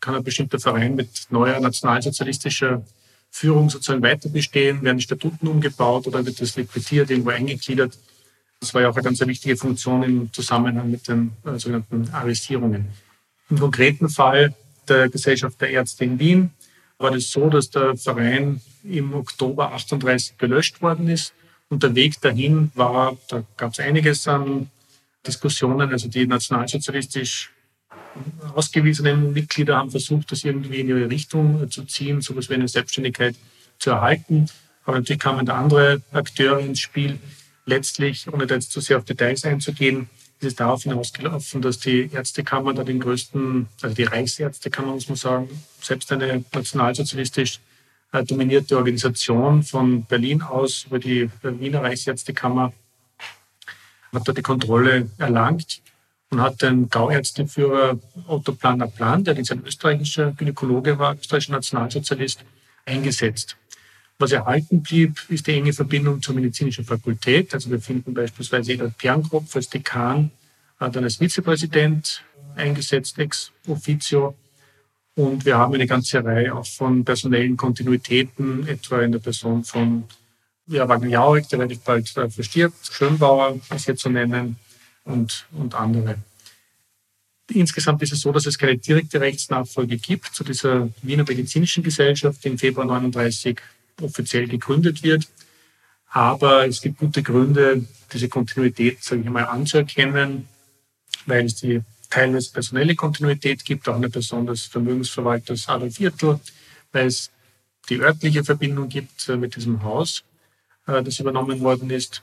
kann 0.00 0.16
ein 0.16 0.24
bestimmter 0.24 0.58
Verein 0.58 0.96
mit 0.96 1.08
neuer 1.30 1.60
nationalsozialistischer 1.60 2.84
Führung 3.30 3.70
sozusagen 3.70 4.02
weiter 4.02 4.28
bestehen, 4.28 4.82
werden 4.82 5.00
Statuten 5.00 5.46
umgebaut 5.46 6.06
oder 6.06 6.26
wird 6.26 6.40
das 6.40 6.56
liquidiert, 6.56 7.10
irgendwo 7.10 7.30
eingegliedert. 7.30 7.96
Das 8.62 8.72
war 8.74 8.82
ja 8.82 8.90
auch 8.90 8.94
eine 8.94 9.02
ganz 9.02 9.18
wichtige 9.26 9.56
Funktion 9.56 10.04
im 10.04 10.32
Zusammenhang 10.32 10.88
mit 10.88 11.08
den 11.08 11.32
äh, 11.44 11.58
sogenannten 11.58 12.08
Arrestierungen. 12.12 12.86
Im 13.50 13.58
konkreten 13.58 14.08
Fall 14.08 14.54
der 14.88 15.08
Gesellschaft 15.08 15.60
der 15.60 15.70
Ärzte 15.70 16.04
in 16.04 16.20
Wien 16.20 16.50
war 16.96 17.10
das 17.10 17.32
so, 17.32 17.50
dass 17.50 17.70
der 17.70 17.96
Verein 17.96 18.60
im 18.84 19.14
Oktober 19.14 19.72
38 19.72 20.38
gelöscht 20.38 20.80
worden 20.80 21.08
ist. 21.08 21.34
Und 21.70 21.82
der 21.82 21.96
Weg 21.96 22.20
dahin 22.20 22.70
war, 22.76 23.16
da 23.28 23.42
gab 23.56 23.72
es 23.72 23.80
einiges 23.80 24.28
an 24.28 24.70
Diskussionen. 25.26 25.90
Also 25.90 26.06
die 26.06 26.28
nationalsozialistisch 26.28 27.50
ausgewiesenen 28.54 29.32
Mitglieder 29.32 29.76
haben 29.76 29.90
versucht, 29.90 30.30
das 30.30 30.44
irgendwie 30.44 30.78
in 30.78 30.88
ihre 30.88 31.10
Richtung 31.10 31.68
zu 31.68 31.82
ziehen, 31.86 32.20
sowas 32.20 32.48
wie 32.48 32.54
eine 32.54 32.68
Selbstständigkeit 32.68 33.34
zu 33.80 33.90
erhalten. 33.90 34.46
Aber 34.84 34.98
natürlich 34.98 35.20
kamen 35.20 35.46
da 35.46 35.58
andere 35.58 36.00
Akteure 36.12 36.60
ins 36.60 36.78
Spiel, 36.78 37.18
letztlich, 37.64 38.32
ohne 38.32 38.46
da 38.46 38.54
jetzt 38.54 38.72
zu 38.72 38.80
sehr 38.80 38.98
auf 38.98 39.04
Details 39.04 39.44
einzugehen, 39.44 40.08
ist 40.40 40.46
es 40.46 40.54
darauf 40.56 40.82
hinausgelaufen, 40.82 41.62
dass 41.62 41.78
die 41.78 42.10
Ärztekammer 42.12 42.74
da 42.74 42.82
den 42.82 43.00
größten, 43.00 43.68
also 43.80 43.94
die 43.94 44.02
Reichsärztekammer, 44.04 44.92
muss 44.92 45.08
man 45.08 45.16
sagen, 45.16 45.48
selbst 45.80 46.10
eine 46.10 46.44
nationalsozialistisch 46.52 47.60
äh, 48.12 48.24
dominierte 48.24 48.76
Organisation 48.76 49.62
von 49.62 50.04
Berlin 50.04 50.42
aus 50.42 50.84
über 50.84 50.98
die 50.98 51.30
Wiener 51.42 51.82
Reichsärztekammer, 51.82 52.72
hat 54.12 54.28
dort 54.28 54.38
die 54.38 54.42
Kontrolle 54.42 55.10
erlangt 55.18 55.80
und 56.30 56.40
hat 56.40 56.60
den 56.60 56.88
Gauärzteführer 56.88 57.98
Otto 58.26 58.52
Planer 58.52 58.88
Plan, 58.88 59.22
der 59.22 59.36
ein 59.36 59.64
österreichischer 59.64 60.32
Gynäkologe 60.32 60.98
war, 60.98 61.14
österreichischer 61.14 61.52
Nationalsozialist, 61.52 62.44
eingesetzt. 62.84 63.56
Was 64.18 64.32
erhalten 64.32 64.82
blieb, 64.82 65.18
ist 65.28 65.46
die 65.46 65.52
enge 65.52 65.72
Verbindung 65.72 66.22
zur 66.22 66.34
medizinischen 66.34 66.84
Fakultät. 66.84 67.52
Also 67.54 67.70
wir 67.70 67.80
finden 67.80 68.14
beispielsweise 68.14 68.72
Edward 68.72 68.96
Pernkopf 68.98 69.56
als 69.56 69.68
Dekan, 69.68 70.30
dann 70.78 71.04
als 71.04 71.16
Vizepräsident 71.16 72.22
eingesetzt, 72.54 73.18
ex 73.18 73.52
officio. 73.66 74.34
Und 75.14 75.44
wir 75.44 75.58
haben 75.58 75.74
eine 75.74 75.86
ganze 75.86 76.24
Reihe 76.24 76.54
auch 76.54 76.66
von 76.66 77.04
personellen 77.04 77.56
Kontinuitäten, 77.56 78.66
etwa 78.66 79.02
in 79.02 79.12
der 79.12 79.18
Person 79.18 79.62
von 79.64 80.04
ja, 80.66 80.88
Wagner 80.88 81.08
Jauregg, 81.08 81.48
der 81.48 81.58
relativ 81.58 81.80
bald 81.80 82.16
äh, 82.16 82.30
verstirbt, 82.30 82.90
Schönbauer 82.90 83.60
ist 83.74 83.84
hier 83.84 83.96
zu 83.96 84.08
nennen 84.08 84.56
und, 85.04 85.46
und 85.52 85.74
andere. 85.74 86.16
Insgesamt 87.52 88.02
ist 88.02 88.12
es 88.12 88.20
so, 88.20 88.32
dass 88.32 88.46
es 88.46 88.56
keine 88.56 88.78
direkte 88.78 89.20
Rechtsnachfolge 89.20 89.98
gibt 89.98 90.26
zu 90.26 90.44
dieser 90.44 90.88
Wiener 91.02 91.24
Medizinischen 91.24 91.82
Gesellschaft, 91.82 92.42
die 92.44 92.48
im 92.48 92.58
Februar 92.58 92.86
39 92.86 93.60
offiziell 94.00 94.48
gegründet 94.48 95.02
wird. 95.02 95.28
Aber 96.08 96.66
es 96.66 96.80
gibt 96.80 96.98
gute 96.98 97.22
Gründe, 97.22 97.84
diese 98.12 98.28
Kontinuität, 98.28 99.02
sage 99.02 99.22
ich 99.22 99.30
mal, 99.30 99.44
anzuerkennen, 99.44 100.48
weil 101.26 101.46
es 101.46 101.56
die 101.56 101.80
teilweise 102.10 102.52
personelle 102.52 102.94
Kontinuität 102.94 103.64
gibt, 103.64 103.88
auch 103.88 103.96
eine 103.96 104.10
Person 104.10 104.46
des 104.46 104.64
Vermögensverwalters 104.66 105.68
Adolf 105.68 105.96
Viertel, 105.96 106.38
weil 106.92 107.06
es 107.06 107.30
die 107.88 108.00
örtliche 108.00 108.44
Verbindung 108.44 108.88
gibt 108.88 109.28
äh, 109.28 109.36
mit 109.36 109.56
diesem 109.56 109.82
Haus, 109.82 110.22
äh, 110.86 111.02
das 111.02 111.18
übernommen 111.18 111.60
worden 111.60 111.90
ist 111.90 112.22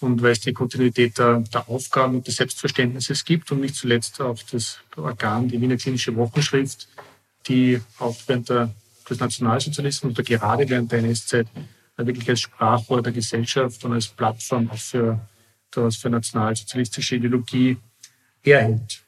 und 0.00 0.22
weil 0.22 0.32
es 0.32 0.40
die 0.40 0.52
Kontinuität 0.52 1.18
der, 1.18 1.40
der 1.40 1.68
Aufgaben 1.68 2.16
und 2.16 2.26
des 2.26 2.36
Selbstverständnisses 2.36 3.24
gibt 3.24 3.50
und 3.50 3.60
nicht 3.60 3.74
zuletzt 3.74 4.20
auch 4.20 4.38
das 4.50 4.78
Organ, 4.96 5.48
die 5.48 5.60
Wiener 5.60 5.76
Klinische 5.76 6.14
Wochenschrift, 6.16 6.88
die 7.46 7.80
auch 7.98 8.16
während 8.26 8.48
der, 8.48 8.74
des 9.08 9.20
Nationalsozialismus 9.20 10.12
oder 10.12 10.22
gerade 10.22 10.68
während 10.68 10.92
der 10.92 11.00
NS-Zeit 11.00 11.46
wirklich 11.96 12.28
als 12.28 12.40
Sprachrohr 12.40 13.02
der 13.02 13.12
Gesellschaft 13.12 13.84
und 13.84 13.92
als 13.92 14.06
Plattform 14.06 14.70
auch 14.70 14.78
für, 14.78 15.20
für 15.70 16.10
nationalsozialistische 16.10 17.16
Ideologie 17.16 17.76
herhält. 18.40 19.02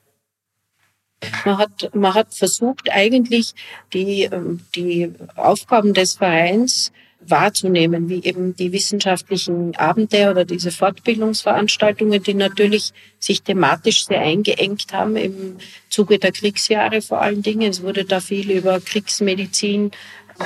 Man 1.44 1.58
hat, 1.58 1.94
man 1.94 2.14
hat 2.14 2.34
versucht, 2.34 2.90
eigentlich 2.90 3.54
die, 3.92 4.22
ähm, 4.22 4.60
die 4.74 5.12
Aufgaben 5.36 5.92
des 5.92 6.14
Vereins 6.14 6.92
wahrzunehmen, 7.20 8.08
wie 8.08 8.24
eben 8.24 8.56
die 8.56 8.72
wissenschaftlichen 8.72 9.76
Abende 9.76 10.30
oder 10.30 10.44
diese 10.44 10.70
Fortbildungsveranstaltungen, 10.70 12.22
die 12.22 12.34
natürlich 12.34 12.92
sich 13.18 13.42
thematisch 13.42 14.06
sehr 14.06 14.20
eingeengt 14.20 14.92
haben 14.92 15.16
im 15.16 15.58
Zuge 15.90 16.18
der 16.18 16.32
Kriegsjahre 16.32 17.02
vor 17.02 17.20
allen 17.20 17.42
Dingen. 17.42 17.70
Es 17.70 17.82
wurde 17.82 18.04
da 18.04 18.20
viel 18.20 18.50
über 18.50 18.80
Kriegsmedizin 18.80 19.90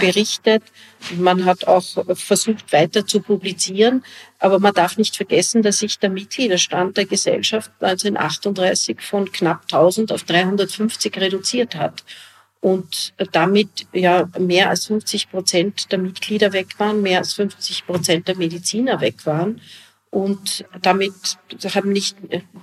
berichtet. 0.00 0.62
Man 1.16 1.44
hat 1.44 1.66
auch 1.66 1.84
versucht, 2.14 2.72
weiter 2.72 3.06
zu 3.06 3.20
publizieren. 3.20 4.04
Aber 4.38 4.58
man 4.58 4.74
darf 4.74 4.98
nicht 4.98 5.16
vergessen, 5.16 5.62
dass 5.62 5.78
sich 5.78 5.98
der 5.98 6.10
Mitgliederstand 6.10 6.96
der 6.96 7.06
Gesellschaft 7.06 7.70
1938 7.80 9.00
von 9.00 9.30
knapp 9.30 9.62
1000 9.70 10.12
auf 10.12 10.24
350 10.24 11.16
reduziert 11.18 11.76
hat. 11.76 12.04
Und 12.64 13.12
damit 13.32 13.68
ja 13.92 14.26
mehr 14.38 14.70
als 14.70 14.86
50 14.86 15.30
Prozent 15.30 15.92
der 15.92 15.98
Mitglieder 15.98 16.54
weg 16.54 16.68
waren, 16.78 17.02
mehr 17.02 17.18
als 17.18 17.34
50 17.34 17.84
Prozent 17.84 18.26
der 18.26 18.38
Mediziner 18.38 19.02
weg 19.02 19.26
waren. 19.26 19.60
Und 20.08 20.64
damit 20.80 21.12
haben 21.74 21.92
nicht, 21.92 22.16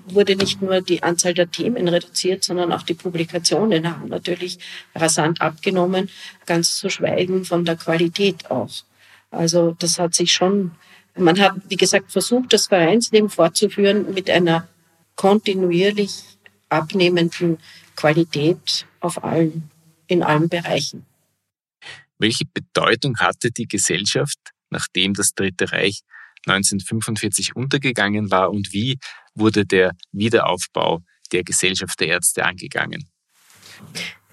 wurde 0.08 0.36
nicht 0.36 0.60
nur 0.60 0.82
die 0.82 1.04
Anzahl 1.04 1.36
der 1.36 1.52
Themen 1.52 1.88
reduziert, 1.88 2.44
sondern 2.44 2.74
auch 2.74 2.82
die 2.82 2.96
Publikationen 2.96 3.96
haben 3.96 4.10
natürlich 4.10 4.58
rasant 4.96 5.40
abgenommen, 5.40 6.10
ganz 6.48 6.78
zu 6.78 6.90
schweigen 6.90 7.46
von 7.46 7.64
der 7.64 7.76
Qualität 7.76 8.50
auch. 8.50 8.74
Also 9.30 9.76
das 9.78 10.00
hat 10.00 10.16
sich 10.16 10.34
schon, 10.34 10.72
man 11.16 11.40
hat, 11.40 11.54
wie 11.70 11.78
gesagt, 11.78 12.12
versucht, 12.12 12.54
das 12.54 12.66
Vereinsleben 12.66 13.30
fortzuführen 13.30 14.12
mit 14.16 14.32
einer 14.32 14.68
kontinuierlich 15.16 16.24
abnehmenden 16.70 17.60
Qualität 17.96 18.88
auf 19.00 19.24
allen, 19.24 19.70
in 20.12 20.24
allen 20.24 20.50
Bereichen. 20.50 21.06
Welche 22.20 22.46
Bedeutung 22.46 23.18
hatte 23.18 23.50
die 23.50 23.68
Gesellschaft, 23.68 24.38
nachdem 24.70 25.14
das 25.14 25.34
Dritte 25.34 25.72
Reich 25.72 26.02
1945 26.46 27.56
untergegangen 27.56 28.30
war 28.30 28.52
und 28.52 28.74
wie 28.74 29.00
wurde 29.36 29.66
der 29.66 29.94
Wiederaufbau 30.12 31.02
der 31.32 31.44
Gesellschaft 31.44 32.00
der 32.00 32.08
Ärzte 32.08 32.44
angegangen? 32.44 33.08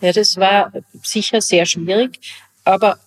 Ja, 0.00 0.12
das 0.12 0.36
war 0.36 0.72
sicher 1.02 1.40
sehr 1.40 1.64
schwierig, 1.64 2.18
aber 2.64 2.98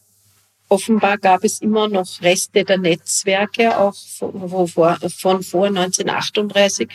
offenbar 0.70 1.18
gab 1.18 1.44
es 1.44 1.62
immer 1.62 1.88
noch 1.90 2.22
Reste 2.22 2.64
der 2.64 2.78
Netzwerke, 2.78 3.78
auch 3.78 3.96
von, 3.96 4.68
von 4.68 5.44
vor 5.44 5.68
1938. 5.68 6.90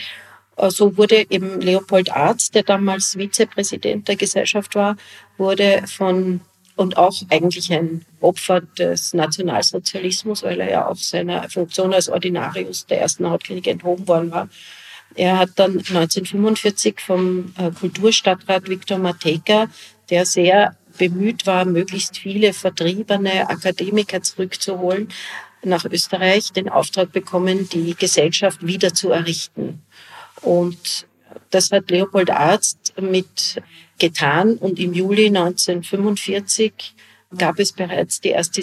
So 0.57 0.97
wurde 0.97 1.27
eben 1.29 1.61
Leopold 1.61 2.11
Arzt, 2.11 2.55
der 2.55 2.63
damals 2.63 3.17
Vizepräsident 3.17 4.09
der 4.09 4.17
Gesellschaft 4.17 4.75
war, 4.75 4.97
wurde 5.37 5.83
von 5.87 6.41
und 6.77 6.99
auch 6.99 7.15
eigentlich 7.31 7.73
ein 7.73 8.05
Opfer 8.21 8.61
des 8.61 9.15
Nationalsozialismus, 9.15 10.43
weil 10.43 10.61
er 10.61 10.71
ja 10.71 10.89
auch 10.89 10.97
seiner 10.97 11.49
Funktion 11.49 11.95
als 11.95 12.09
Ordinarius 12.09 12.87
der 12.87 13.01
ersten 13.01 13.29
Hauptklinik 13.29 13.67
enthoben 13.67 14.07
worden 14.07 14.31
war. 14.31 14.49
Er 15.15 15.39
hat 15.39 15.51
dann 15.57 15.79
1945 15.79 17.01
vom 17.01 17.55
äh, 17.57 17.71
Kulturstadtrat 17.71 18.69
Viktor 18.69 18.99
Matejka, 18.99 19.69
der 20.11 20.27
sehr 20.27 20.77
bemüht 20.99 21.47
war, 21.47 21.65
möglichst 21.65 22.19
viele 22.19 22.53
vertriebene 22.53 23.49
Akademiker 23.49 24.23
zurückzuholen, 24.23 25.09
nach 25.63 25.85
Österreich 25.87 26.53
den 26.53 26.69
Auftrag 26.69 27.13
bekommen, 27.13 27.69
die 27.71 27.95
Gesellschaft 27.95 28.67
wieder 28.67 28.93
zu 28.93 29.11
errichten. 29.11 29.83
Und 30.47 31.09
das 31.51 31.73
hat 31.73 31.91
Leopold 31.91 32.31
Arzt 32.31 32.95
mit 33.01 33.61
getan 33.99 34.55
und 34.59 34.79
im 34.79 34.93
Juli 34.93 35.27
1945 35.27 36.95
gab 37.37 37.59
es 37.59 37.73
bereits 37.73 38.21
die 38.21 38.29
erste 38.29 38.63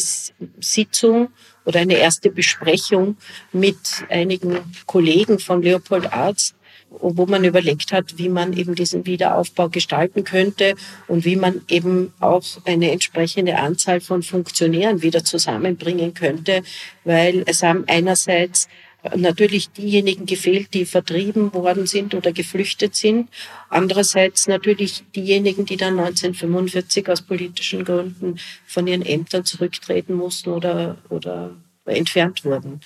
Sitzung 0.61 1.27
oder 1.65 1.81
eine 1.81 1.95
erste 1.95 2.29
Besprechung 2.29 3.17
mit 3.51 3.77
einigen 4.07 4.59
Kollegen 4.85 5.39
von 5.39 5.61
Leopold 5.61 6.13
Arzt, 6.13 6.55
wo 6.89 7.25
man 7.25 7.43
überlegt 7.43 7.91
hat, 7.91 8.17
wie 8.17 8.29
man 8.29 8.53
eben 8.53 8.75
diesen 8.75 9.05
Wiederaufbau 9.05 9.67
gestalten 9.67 10.23
könnte 10.23 10.75
und 11.09 11.25
wie 11.25 11.35
man 11.35 11.63
eben 11.67 12.13
auch 12.21 12.45
eine 12.63 12.91
entsprechende 12.91 13.57
Anzahl 13.57 13.99
von 13.99 14.23
Funktionären 14.23 15.01
wieder 15.01 15.25
zusammenbringen 15.25 16.13
könnte, 16.13 16.63
weil 17.03 17.43
es 17.45 17.61
haben 17.61 17.83
einerseits 17.87 18.69
natürlich 19.15 19.69
diejenigen 19.71 20.25
gefehlt, 20.25 20.73
die 20.73 20.85
vertrieben 20.85 21.53
worden 21.53 21.87
sind 21.87 22.15
oder 22.15 22.31
geflüchtet 22.31 22.95
sind. 22.95 23.29
Andererseits 23.69 24.47
natürlich 24.47 25.03
diejenigen, 25.15 25.65
die 25.65 25.77
dann 25.77 25.99
1945 25.99 27.09
aus 27.09 27.21
politischen 27.21 27.83
Gründen 27.83 28.39
von 28.65 28.87
ihren 28.87 29.01
Ämtern 29.01 29.45
zurücktreten 29.45 30.13
mussten 30.13 30.51
oder, 30.51 30.97
oder 31.09 31.55
entfernt 31.85 32.45
wurden. 32.45 32.81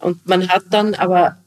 Und 0.00 0.26
man 0.26 0.48
hat 0.48 0.64
dann 0.70 0.94
aber 0.94 1.38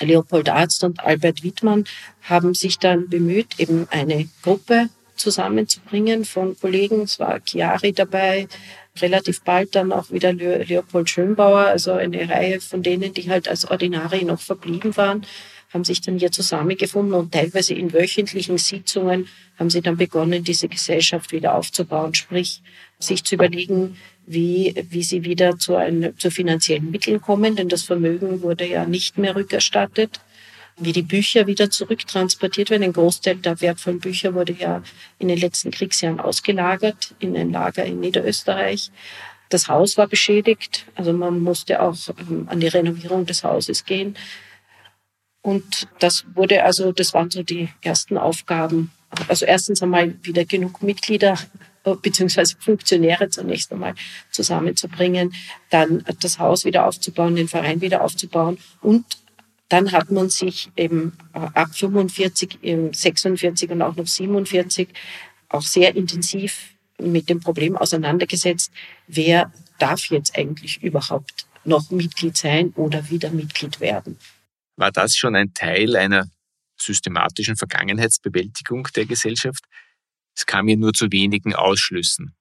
Leopold 0.00 0.48
Arzt 0.48 0.82
und 0.84 1.00
Albert 1.00 1.44
Wittmann 1.44 1.84
haben 2.22 2.54
sich 2.54 2.78
dann 2.78 3.08
bemüht, 3.08 3.58
eben 3.58 3.86
eine 3.90 4.28
Gruppe 4.42 4.88
zusammenzubringen 5.16 6.24
von 6.24 6.58
Kollegen. 6.58 7.02
Es 7.02 7.18
war 7.18 7.40
Chiari 7.44 7.92
dabei, 7.92 8.48
relativ 9.00 9.42
bald 9.42 9.74
dann 9.74 9.92
auch 9.92 10.10
wieder 10.10 10.32
Leopold 10.32 11.08
Schönbauer, 11.08 11.66
also 11.66 11.92
eine 11.92 12.28
Reihe 12.28 12.60
von 12.60 12.82
denen, 12.82 13.14
die 13.14 13.30
halt 13.30 13.48
als 13.48 13.70
Ordinari 13.70 14.24
noch 14.24 14.40
verblieben 14.40 14.96
waren, 14.96 15.24
haben 15.72 15.84
sich 15.84 16.02
dann 16.02 16.18
hier 16.18 16.30
zusammengefunden 16.30 17.14
und 17.14 17.32
teilweise 17.32 17.74
in 17.74 17.92
wöchentlichen 17.92 18.58
Sitzungen 18.58 19.28
haben 19.58 19.70
sie 19.70 19.80
dann 19.80 19.96
begonnen, 19.96 20.44
diese 20.44 20.68
Gesellschaft 20.68 21.32
wieder 21.32 21.54
aufzubauen, 21.54 22.14
sprich 22.14 22.60
sich 22.98 23.24
zu 23.24 23.36
überlegen, 23.36 23.96
wie, 24.26 24.74
wie 24.90 25.02
sie 25.02 25.24
wieder 25.24 25.58
zu, 25.58 25.76
ein, 25.76 26.14
zu 26.18 26.30
finanziellen 26.30 26.90
Mitteln 26.90 27.20
kommen, 27.20 27.56
denn 27.56 27.68
das 27.68 27.82
Vermögen 27.82 28.42
wurde 28.42 28.66
ja 28.66 28.84
nicht 28.84 29.18
mehr 29.18 29.34
rückerstattet 29.34 30.20
wie 30.76 30.92
die 30.92 31.02
Bücher 31.02 31.46
wieder 31.46 31.70
zurücktransportiert 31.70 32.70
werden. 32.70 32.82
Ein 32.82 32.92
Großteil 32.92 33.36
der 33.36 33.60
wertvollen 33.60 34.00
Bücher 34.00 34.34
wurde 34.34 34.52
ja 34.52 34.82
in 35.18 35.28
den 35.28 35.38
letzten 35.38 35.70
Kriegsjahren 35.70 36.20
ausgelagert 36.20 37.14
in 37.18 37.36
ein 37.36 37.52
Lager 37.52 37.84
in 37.84 38.00
Niederösterreich. 38.00 38.90
Das 39.48 39.68
Haus 39.68 39.98
war 39.98 40.06
beschädigt, 40.06 40.86
also 40.94 41.12
man 41.12 41.40
musste 41.40 41.82
auch 41.82 41.96
ähm, 42.18 42.48
an 42.48 42.60
die 42.60 42.68
Renovierung 42.68 43.26
des 43.26 43.44
Hauses 43.44 43.84
gehen. 43.84 44.16
Und 45.42 45.88
das 45.98 46.24
wurde 46.34 46.64
also, 46.64 46.92
das 46.92 47.12
waren 47.12 47.30
so 47.30 47.42
die 47.42 47.68
ersten 47.82 48.16
Aufgaben. 48.16 48.92
Also 49.28 49.44
erstens 49.44 49.82
einmal 49.82 50.14
wieder 50.22 50.44
genug 50.46 50.82
Mitglieder 50.82 51.36
äh, 51.84 51.96
beziehungsweise 51.96 52.56
Funktionäre 52.58 53.28
zunächst 53.28 53.72
einmal 53.72 53.94
zusammenzubringen, 54.30 55.34
dann 55.68 56.04
das 56.20 56.38
Haus 56.38 56.64
wieder 56.64 56.86
aufzubauen, 56.86 57.34
den 57.34 57.48
Verein 57.48 57.80
wieder 57.80 58.02
aufzubauen 58.02 58.58
und 58.80 59.04
dann 59.72 59.90
hat 59.92 60.10
man 60.10 60.28
sich 60.28 60.70
eben 60.76 61.16
äh, 61.32 61.38
ab 61.38 61.74
45, 61.74 62.58
46 62.92 63.70
und 63.70 63.80
auch 63.80 63.96
noch 63.96 64.06
47 64.06 64.88
auch 65.48 65.62
sehr 65.62 65.96
intensiv 65.96 66.74
mit 67.00 67.30
dem 67.30 67.40
Problem 67.40 67.76
auseinandergesetzt, 67.76 68.70
wer 69.06 69.50
darf 69.78 70.10
jetzt 70.10 70.36
eigentlich 70.36 70.82
überhaupt 70.82 71.46
noch 71.64 71.90
Mitglied 71.90 72.36
sein 72.36 72.72
oder 72.76 73.08
wieder 73.08 73.30
Mitglied 73.30 73.80
werden. 73.80 74.18
War 74.76 74.92
das 74.92 75.16
schon 75.16 75.34
ein 75.34 75.54
Teil 75.54 75.96
einer 75.96 76.28
systematischen 76.78 77.56
Vergangenheitsbewältigung 77.56 78.88
der 78.94 79.06
Gesellschaft? 79.06 79.64
Es 80.36 80.44
kam 80.44 80.68
ja 80.68 80.76
nur 80.76 80.92
zu 80.92 81.10
wenigen 81.10 81.54
Ausschlüssen. 81.54 82.34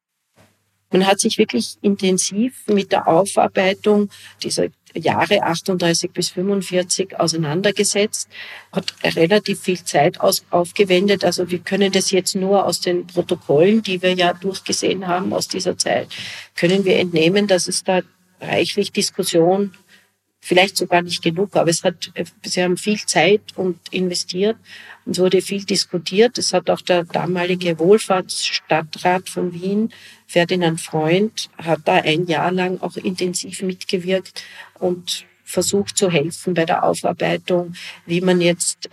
Man 0.91 1.07
hat 1.07 1.21
sich 1.21 1.37
wirklich 1.37 1.77
intensiv 1.81 2.67
mit 2.67 2.91
der 2.91 3.07
Aufarbeitung 3.07 4.09
dieser 4.43 4.67
Jahre 4.95 5.43
38 5.43 6.11
bis 6.11 6.29
45 6.29 7.19
auseinandergesetzt, 7.19 8.29
hat 8.71 8.93
relativ 9.03 9.61
viel 9.61 9.83
Zeit 9.83 10.19
aus, 10.19 10.45
aufgewendet. 10.49 11.23
Also 11.23 11.49
wir 11.49 11.59
können 11.59 11.91
das 11.91 12.11
jetzt 12.11 12.35
nur 12.35 12.65
aus 12.65 12.79
den 12.79 13.07
Protokollen, 13.07 13.81
die 13.81 14.01
wir 14.01 14.13
ja 14.13 14.33
durchgesehen 14.33 15.07
haben 15.07 15.33
aus 15.33 15.47
dieser 15.47 15.77
Zeit, 15.77 16.07
können 16.55 16.85
wir 16.85 16.97
entnehmen, 16.97 17.47
dass 17.47 17.67
es 17.67 17.83
da 17.83 18.01
reichlich 18.39 18.91
Diskussion 18.91 19.73
vielleicht 20.41 20.75
sogar 20.75 21.03
nicht 21.03 21.21
genug, 21.21 21.55
aber 21.55 21.69
es 21.69 21.83
hat, 21.83 22.11
sie 22.43 22.63
haben 22.63 22.75
viel 22.75 22.99
Zeit 23.05 23.41
und 23.55 23.77
investiert 23.91 24.57
und 25.05 25.13
es 25.13 25.19
wurde 25.19 25.41
viel 25.41 25.63
diskutiert. 25.63 26.37
Es 26.37 26.51
hat 26.51 26.69
auch 26.69 26.81
der 26.81 27.03
damalige 27.03 27.77
Wohlfahrtsstadtrat 27.77 29.29
von 29.29 29.53
Wien, 29.53 29.93
Ferdinand 30.25 30.81
Freund, 30.81 31.49
hat 31.57 31.81
da 31.85 31.95
ein 31.95 32.25
Jahr 32.25 32.51
lang 32.51 32.81
auch 32.81 32.97
intensiv 32.97 33.61
mitgewirkt 33.61 34.43
und 34.79 35.25
versucht 35.43 35.97
zu 35.97 36.09
helfen 36.09 36.53
bei 36.53 36.65
der 36.65 36.83
Aufarbeitung, 36.83 37.73
wie 38.05 38.21
man 38.21 38.41
jetzt, 38.41 38.89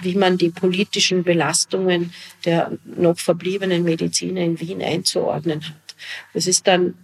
wie 0.00 0.14
man 0.14 0.38
die 0.38 0.50
politischen 0.50 1.24
Belastungen 1.24 2.12
der 2.44 2.78
noch 2.84 3.18
verbliebenen 3.18 3.82
Mediziner 3.82 4.42
in 4.42 4.60
Wien 4.60 4.80
einzuordnen 4.80 5.60
hat. 5.60 5.96
Das 6.32 6.46
ist 6.46 6.66
dann 6.66 6.94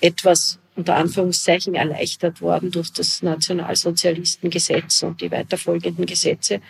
etwas 0.00 0.58
unter 0.80 0.96
Anführungszeichen 0.96 1.74
erleichtert 1.74 2.40
worden 2.40 2.70
durch 2.70 2.90
das 2.92 3.22
Nationalsozialistengesetz 3.22 5.02
und 5.02 5.20
die 5.20 5.30
weiterfolgenden 5.30 6.06
Gesetze. 6.06 6.60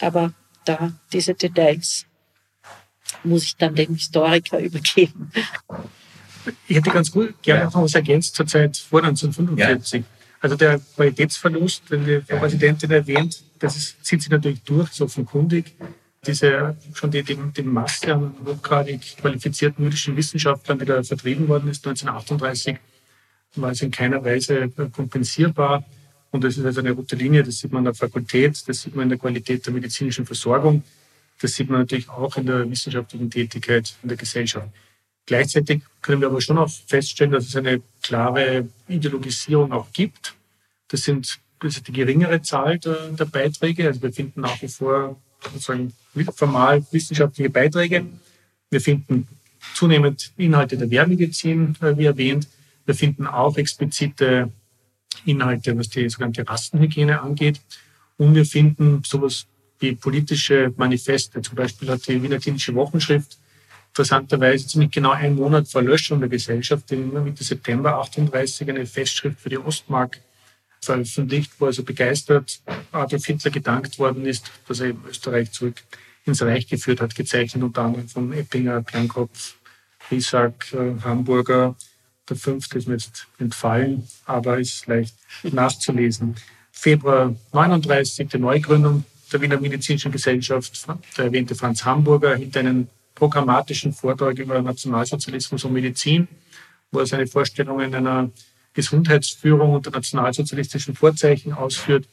Aber 0.00 0.32
da 0.64 0.92
diese 1.12 1.34
Details 1.34 2.06
muss 3.24 3.42
ich 3.42 3.56
dann 3.56 3.74
dem 3.74 3.94
Historiker 3.94 4.58
übergeben. 4.68 5.32
Ich 6.68 6.76
hätte 6.76 6.90
ganz 6.90 7.10
gut 7.10 7.34
gerne 7.42 7.64
noch 7.64 7.82
was 7.82 7.94
ergänzt 7.94 8.36
zur 8.36 8.46
Zeit 8.46 8.76
vor 8.76 9.02
1945. 9.02 10.00
Ja. 10.00 10.06
Also 10.40 10.56
der 10.56 10.80
Qualitätsverlust, 10.96 11.90
den 11.90 12.04
die 12.04 12.20
Frau 12.20 12.38
Präsidentin 12.38 12.90
erwähnt, 12.90 13.42
das 13.58 13.76
ist, 13.76 14.04
zieht 14.04 14.22
sich 14.22 14.30
natürlich 14.30 14.62
durch, 14.62 14.90
so 14.90 15.04
offenkundig. 15.04 15.74
Diese, 16.24 16.76
schon 16.94 17.10
die, 17.10 17.24
die, 17.24 17.36
die 17.56 17.62
Masse 17.62 18.14
an 18.14 18.34
hochgradig 18.46 19.00
qualifizierten 19.18 19.84
jüdischen 19.84 20.16
Wissenschaftlern, 20.16 20.78
die 20.78 20.84
da 20.84 21.02
vertrieben 21.02 21.48
worden 21.48 21.68
ist 21.68 21.84
1938, 21.86 22.78
war 23.56 23.70
es 23.70 23.82
in 23.82 23.90
keiner 23.90 24.24
Weise 24.24 24.70
kompensierbar. 24.92 25.84
Und 26.30 26.44
das 26.44 26.56
ist 26.56 26.64
also 26.64 26.80
eine 26.80 26.92
rote 26.92 27.16
Linie, 27.16 27.42
das 27.42 27.58
sieht 27.58 27.72
man 27.72 27.80
an 27.80 27.92
der 27.92 27.94
Fakultät, 27.94 28.62
das 28.66 28.82
sieht 28.82 28.96
man 28.96 29.04
in 29.04 29.08
der 29.10 29.18
Qualität 29.18 29.66
der 29.66 29.72
medizinischen 29.72 30.24
Versorgung, 30.24 30.82
das 31.40 31.52
sieht 31.52 31.68
man 31.68 31.80
natürlich 31.80 32.08
auch 32.08 32.36
in 32.38 32.46
der 32.46 32.70
wissenschaftlichen 32.70 33.30
Tätigkeit 33.30 33.94
in 34.02 34.08
der 34.08 34.16
Gesellschaft. 34.16 34.68
Gleichzeitig 35.26 35.82
können 36.00 36.20
wir 36.20 36.28
aber 36.28 36.40
schon 36.40 36.56
auch 36.58 36.70
feststellen, 36.86 37.32
dass 37.32 37.46
es 37.46 37.54
eine 37.54 37.82
klare 38.02 38.68
Ideologisierung 38.88 39.72
auch 39.72 39.92
gibt. 39.92 40.34
Das 40.88 41.02
sind 41.02 41.38
das 41.62 41.76
ist 41.76 41.86
die 41.86 41.92
geringere 41.92 42.42
Zahl 42.42 42.78
der, 42.78 43.10
der 43.10 43.24
Beiträge. 43.24 43.86
Also 43.86 44.02
wir 44.02 44.12
finden 44.12 44.40
nach 44.40 44.60
wie 44.60 44.68
vor 44.68 45.20
sozusagen 45.44 45.92
formal 46.34 46.84
wissenschaftliche 46.90 47.50
Beiträge. 47.50 48.04
Wir 48.70 48.80
finden 48.80 49.28
zunehmend 49.74 50.32
Inhalte 50.36 50.76
der 50.76 50.90
Wehrmedizin, 50.90 51.76
äh, 51.80 51.96
wie 51.96 52.06
erwähnt. 52.06 52.48
Wir 52.84 52.94
finden 52.94 53.26
auch 53.26 53.56
explizite 53.56 54.50
Inhalte, 55.24 55.76
was 55.78 55.88
die 55.88 56.08
sogenannte 56.08 56.48
Rassenhygiene 56.48 57.20
angeht. 57.20 57.60
Und 58.16 58.34
wir 58.34 58.44
finden 58.44 59.02
sowas 59.04 59.46
wie 59.78 59.94
politische 59.94 60.72
Manifeste. 60.76 61.42
Zum 61.42 61.56
Beispiel 61.56 61.88
hat 61.88 62.06
die 62.06 62.22
Wiener 62.22 62.38
Klinische 62.38 62.74
Wochenschrift 62.74 63.38
interessanterweise 63.92 64.66
ziemlich 64.66 64.90
genau 64.90 65.10
einen 65.10 65.36
Monat 65.36 65.68
vor 65.68 65.82
Löschung 65.82 66.18
der 66.20 66.30
Gesellschaft, 66.30 66.90
in 66.92 67.12
Mitte 67.12 67.44
September 67.44 67.98
38, 67.98 68.68
eine 68.70 68.86
Festschrift 68.86 69.38
für 69.38 69.50
die 69.50 69.58
Ostmark 69.58 70.18
veröffentlicht, 70.80 71.52
wo 71.58 71.66
also 71.66 71.82
begeistert 71.82 72.62
Adolf 72.90 73.26
Hitler 73.26 73.50
gedankt 73.50 73.98
worden 73.98 74.24
ist, 74.24 74.50
dass 74.66 74.80
er 74.80 74.88
eben 74.88 75.04
Österreich 75.06 75.52
zurück 75.52 75.82
ins 76.24 76.40
Reich 76.40 76.66
geführt 76.66 77.02
hat, 77.02 77.14
gezeichnet 77.14 77.62
unter 77.62 77.82
anderem 77.82 78.08
von 78.08 78.32
Eppinger, 78.32 78.82
Plankopf, 78.82 79.56
Riesack, 80.10 80.72
äh, 80.72 80.94
Hamburger, 81.04 81.76
der 82.32 82.38
fünfte 82.38 82.78
ist 82.78 82.88
mir 82.88 82.94
jetzt 82.94 83.26
entfallen, 83.38 84.08
aber 84.24 84.58
ist 84.58 84.86
leicht 84.86 85.14
nachzulesen. 85.42 86.34
Februar 86.72 87.34
39, 87.52 88.28
die 88.28 88.38
Neugründung 88.38 89.04
der 89.30 89.42
Wiener 89.42 89.60
Medizinischen 89.60 90.10
Gesellschaft. 90.10 90.86
Der 91.18 91.26
erwähnte 91.26 91.54
Franz 91.54 91.84
Hamburger 91.84 92.36
hielt 92.36 92.56
einen 92.56 92.88
programmatischen 93.14 93.92
Vortrag 93.92 94.38
über 94.38 94.62
Nationalsozialismus 94.62 95.64
und 95.64 95.74
Medizin, 95.74 96.26
wo 96.90 97.00
er 97.00 97.06
seine 97.06 97.26
Vorstellungen 97.26 97.94
einer 97.94 98.30
Gesundheitsführung 98.72 99.74
unter 99.74 99.90
nationalsozialistischen 99.90 100.94
Vorzeichen 100.94 101.52
ausführt 101.52 102.06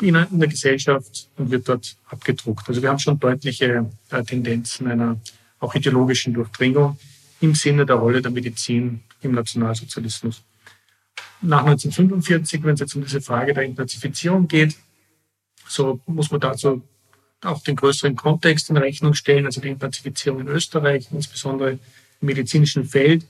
in 0.00 0.14
der 0.14 0.48
Gesellschaft 0.48 1.28
und 1.36 1.50
wird 1.50 1.68
dort 1.68 1.96
abgedruckt. 2.08 2.66
Also 2.66 2.80
wir 2.80 2.88
haben 2.88 2.98
schon 2.98 3.20
deutliche 3.20 3.90
äh, 4.10 4.24
Tendenzen 4.24 4.90
einer 4.90 5.20
auch 5.60 5.74
ideologischen 5.74 6.32
Durchdringung 6.32 6.98
im 7.44 7.54
Sinne 7.54 7.84
der 7.86 7.96
Rolle 7.96 8.22
der 8.22 8.30
Medizin 8.30 9.02
im 9.24 9.32
Nationalsozialismus. 9.32 10.42
Nach 11.42 11.64
1945, 11.64 12.62
wenn 12.62 12.74
es 12.74 12.80
jetzt 12.80 12.96
um 12.96 13.02
diese 13.02 13.20
Frage 13.20 13.54
der 13.54 13.64
Intensifizierung 13.64 14.48
geht, 14.48 14.76
so 15.68 16.00
muss 16.06 16.30
man 16.30 16.40
dazu 16.40 16.82
auch 17.42 17.62
den 17.62 17.76
größeren 17.76 18.16
Kontext 18.16 18.70
in 18.70 18.76
Rechnung 18.76 19.14
stellen, 19.14 19.46
also 19.46 19.60
die 19.60 19.68
Intensifizierung 19.68 20.40
in 20.40 20.48
Österreich, 20.48 21.08
insbesondere 21.12 21.72
im 21.72 21.78
medizinischen 22.20 22.84
Feld. 22.84 23.26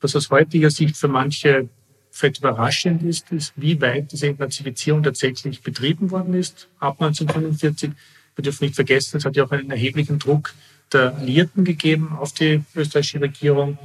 Was 0.00 0.16
aus 0.16 0.30
heutiger 0.30 0.70
Sicht 0.70 0.96
für 0.96 1.08
manche 1.08 1.68
vielleicht 2.10 2.38
überraschend 2.38 3.02
ist, 3.02 3.30
ist, 3.32 3.52
wie 3.56 3.80
weit 3.80 4.12
diese 4.12 4.26
Intensifizierung 4.26 5.02
tatsächlich 5.02 5.62
betrieben 5.62 6.10
worden 6.10 6.34
ist 6.34 6.68
ab 6.78 7.00
1945. 7.00 7.90
Wir 8.34 8.42
dürfen 8.42 8.64
nicht 8.64 8.74
vergessen, 8.74 9.18
es 9.18 9.24
hat 9.24 9.36
ja 9.36 9.44
auch 9.44 9.50
einen 9.50 9.70
erheblichen 9.70 10.18
Druck 10.18 10.54
der 10.92 11.16
Alliierten 11.16 11.64
gegeben 11.64 12.12
auf 12.18 12.32
die 12.32 12.62
österreichische 12.74 13.20
Regierung. 13.20 13.78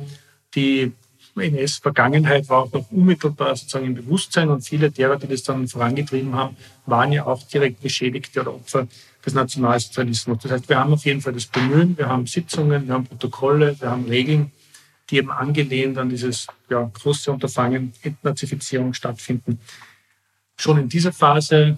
Die 0.56 0.93
NS-Vergangenheit 1.41 2.48
war 2.50 2.63
auch 2.63 2.72
noch 2.72 2.91
unmittelbar 2.91 3.56
sozusagen 3.56 3.88
im 3.88 3.96
Bewusstsein 3.96 4.50
und 4.50 4.62
viele 4.62 4.91
derer, 4.91 5.17
die 5.17 5.28
das 5.28 5.43
dann 5.43 5.67
vorangetrieben 5.67 6.36
haben, 6.36 6.56
waren 6.86 7.12
ja 7.12 7.26
auch 7.26 7.41
direkt 7.43 7.82
Beschädigte 7.82 8.41
oder 8.41 8.54
Opfer 8.54 8.88
des 9.26 9.34
Nationalsozialismus. 9.34 10.39
Das 10.43 10.52
heißt, 10.52 10.69
wir 10.69 10.78
haben 10.78 10.93
auf 10.93 11.06
jeden 11.06 11.22
Fall 11.22 11.34
das 11.34 11.46
Bemühen, 11.46 11.98
wir 11.98 12.08
haben 12.08 12.28
Sitzungen, 12.28 12.88
wir 12.88 12.93
haben 12.93 13.06
Protokolle, 13.06 13.76
wir 13.80 13.89
haben 13.89 14.06
Regeln, 14.06 14.52
die 15.10 15.17
eben 15.17 15.32
angelehnt 15.32 15.98
an 15.98 16.10
dieses 16.10 16.48
ja, 16.69 16.89
große 16.93 17.32
Unterfangen 17.32 17.93
Entnazifizierung 18.02 18.93
stattfinden. 18.93 19.60
Schon 20.58 20.78
in 20.78 20.89
dieser 20.89 21.12
Phase, 21.12 21.78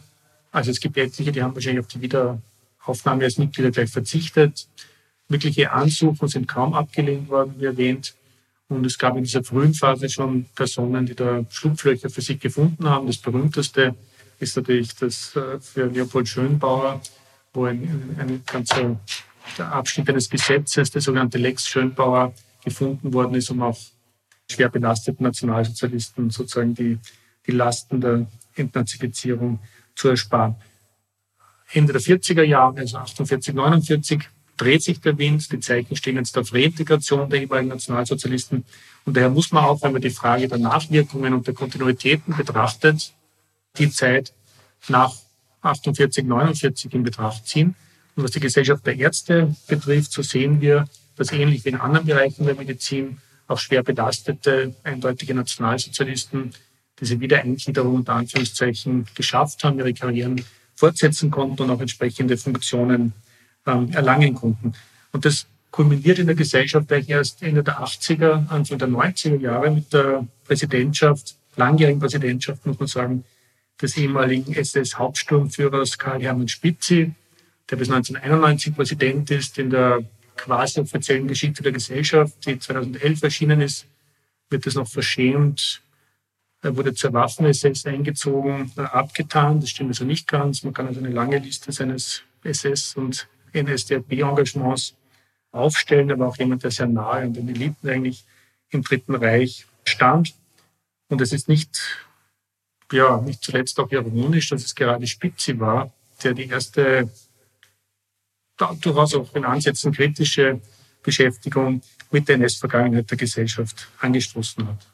also 0.51 0.71
es 0.71 0.79
gibt 0.79 0.97
etliche, 0.97 1.31
die 1.31 1.41
haben 1.41 1.55
wahrscheinlich 1.55 1.83
auf 1.83 1.87
die 1.87 2.01
Wiederaufnahme 2.01 3.23
als 3.23 3.37
Mitglieder 3.37 3.71
gleich 3.71 3.89
verzichtet. 3.89 4.67
Wirkliche 5.27 5.71
Ansuchen 5.71 6.27
sind 6.27 6.47
kaum 6.47 6.73
abgelehnt 6.73 7.29
worden, 7.29 7.55
wie 7.57 7.65
erwähnt. 7.65 8.15
Und 8.67 8.85
es 8.85 8.97
gab 8.97 9.15
in 9.15 9.23
dieser 9.23 9.43
frühen 9.43 9.73
Phase 9.73 10.09
schon 10.09 10.45
Personen, 10.55 11.05
die 11.05 11.15
da 11.15 11.45
Schlupflöcher 11.49 12.09
für 12.09 12.21
sich 12.21 12.39
gefunden 12.39 12.89
haben. 12.89 13.07
Das 13.07 13.17
berühmteste 13.17 13.95
ist 14.39 14.55
natürlich 14.55 14.95
das 14.95 15.35
äh, 15.35 15.59
für 15.59 15.85
Leopold 15.85 16.27
Schönbauer, 16.27 17.01
wo 17.53 17.65
ein, 17.65 18.15
ein 18.19 18.41
ganzer 18.45 18.99
Abschnitt 19.59 20.09
eines 20.09 20.29
Gesetzes, 20.29 20.89
der 20.91 21.01
sogenannte 21.01 21.37
Lex 21.37 21.67
Schönbauer, 21.67 22.33
gefunden 22.63 23.13
worden 23.13 23.35
ist, 23.35 23.51
um 23.51 23.61
auch 23.61 23.77
schwer 24.49 24.69
belasteten 24.69 25.23
Nationalsozialisten 25.23 26.31
sozusagen 26.31 26.73
die, 26.73 26.97
die 27.45 27.51
Lasten 27.51 28.01
der 28.01 28.25
Entnazifizierung 28.55 29.59
zu 29.95 30.09
ersparen. 30.09 30.55
Ende 31.71 31.93
der 31.93 32.01
40er 32.01 32.43
Jahre, 32.43 32.79
also 32.79 32.97
48, 32.97 33.53
49, 33.53 34.29
dreht 34.57 34.83
sich 34.83 35.01
der 35.01 35.17
Wind. 35.17 35.51
Die 35.51 35.59
Zeichen 35.59 35.95
stehen 35.95 36.15
jetzt 36.17 36.37
auf 36.37 36.53
Reintegration 36.53 37.29
der 37.29 37.41
ehemaligen 37.41 37.69
Nationalsozialisten. 37.69 38.65
Und 39.05 39.15
daher 39.17 39.29
muss 39.29 39.51
man 39.51 39.65
auch, 39.65 39.81
wenn 39.83 39.93
man 39.93 40.01
die 40.01 40.09
Frage 40.09 40.47
der 40.47 40.57
Nachwirkungen 40.57 41.33
und 41.33 41.47
der 41.47 41.53
Kontinuitäten 41.53 42.35
betrachtet, 42.35 43.13
die 43.77 43.89
Zeit 43.91 44.33
nach 44.87 45.13
48, 45.61 46.25
49 46.25 46.93
in 46.93 47.03
Betracht 47.03 47.47
ziehen. 47.47 47.75
Und 48.15 48.23
was 48.23 48.31
die 48.31 48.39
Gesellschaft 48.39 48.85
der 48.85 48.97
Ärzte 48.97 49.55
betrifft, 49.67 50.11
so 50.11 50.21
sehen 50.21 50.61
wir, 50.61 50.85
dass 51.17 51.31
ähnlich 51.31 51.65
wie 51.65 51.69
in 51.69 51.75
anderen 51.75 52.05
Bereichen 52.05 52.45
der 52.45 52.55
Medizin 52.55 53.17
auch 53.47 53.59
schwer 53.59 53.83
belastete, 53.83 54.73
eindeutige 54.83 55.33
Nationalsozialisten 55.33 56.51
diese 56.99 57.19
Wiedereingliederung 57.19 57.95
unter 57.95 58.13
Anführungszeichen 58.13 59.05
geschafft 59.15 59.63
haben, 59.63 59.79
ihre 59.79 59.93
Karrieren 59.93 60.43
fortsetzen 60.75 61.29
konnten 61.29 61.63
und 61.63 61.69
auch 61.69 61.81
entsprechende 61.81 62.37
Funktionen 62.37 63.13
ähm, 63.65 63.91
erlangen 63.91 64.35
konnten. 64.35 64.73
Und 65.11 65.25
das 65.25 65.47
kulminiert 65.71 66.19
in 66.19 66.27
der 66.27 66.35
Gesellschaft 66.35 66.91
eigentlich 66.91 67.09
erst 67.09 67.43
Ende 67.43 67.63
der 67.63 67.79
80er, 67.79 68.47
Anfang 68.49 68.77
der 68.77 68.87
90er 68.87 69.39
Jahre 69.39 69.71
mit 69.71 69.91
der 69.91 70.25
Präsidentschaft, 70.45 71.35
langjährigen 71.57 71.99
Präsidentschaft, 71.99 72.65
muss 72.65 72.79
man 72.79 72.87
sagen, 72.87 73.23
des 73.81 73.97
ehemaligen 73.97 74.53
SS-Hauptsturmführers 74.53 75.97
Karl-Hermann 75.97 76.47
Spitzi, 76.47 77.13
der 77.69 77.75
bis 77.75 77.89
1991 77.89 78.75
Präsident 78.75 79.31
ist 79.31 79.57
in 79.57 79.69
der 79.69 80.03
quasi 80.37 80.79
offiziellen 80.79 81.27
Geschichte 81.27 81.63
der 81.63 81.71
Gesellschaft, 81.71 82.45
die 82.45 82.59
2011 82.59 83.23
erschienen 83.23 83.61
ist, 83.61 83.85
wird 84.49 84.67
es 84.67 84.75
noch 84.75 84.87
verschämt. 84.87 85.81
Er 86.61 86.75
wurde 86.77 86.93
zur 86.93 87.13
Waffen-SS 87.13 87.85
eingezogen, 87.85 88.71
abgetan. 88.75 89.59
Das 89.59 89.69
stimmt 89.69 89.89
also 89.89 90.05
nicht 90.05 90.27
ganz. 90.27 90.63
Man 90.63 90.73
kann 90.73 90.87
also 90.87 90.99
eine 90.99 91.09
lange 91.09 91.37
Liste 91.37 91.71
seines 91.71 92.23
SS- 92.43 92.95
und 92.95 93.27
NSDAP-Engagements 93.55 94.95
aufstellen, 95.51 96.11
aber 96.11 96.27
auch 96.27 96.37
jemand, 96.37 96.63
der 96.63 96.71
sehr 96.71 96.87
nahe 96.87 97.23
an 97.23 97.33
den 97.33 97.47
Eliten 97.49 97.89
eigentlich 97.89 98.25
im 98.69 98.83
Dritten 98.83 99.15
Reich 99.15 99.65
stand. 99.85 100.33
Und 101.07 101.21
es 101.21 101.31
ist 101.31 101.47
nicht, 101.47 101.79
ja, 102.91 103.21
nicht 103.21 103.43
zuletzt 103.43 103.79
auch 103.79 103.91
ironisch, 103.91 104.49
dass 104.49 104.65
es 104.65 104.75
gerade 104.75 105.07
Spitzi 105.07 105.59
war, 105.59 105.93
der 106.23 106.33
die 106.33 106.47
erste 106.47 107.09
durchaus 108.57 109.15
auch 109.15 109.35
in 109.35 109.45
Ansätzen 109.45 109.91
kritische 109.91 110.61
Beschäftigung 111.03 111.81
mit 112.09 112.27
der 112.27 112.35
NS-Vergangenheit 112.35 113.09
der 113.09 113.17
Gesellschaft 113.17 113.89
angestoßen 113.99 114.67
hat. 114.67 114.87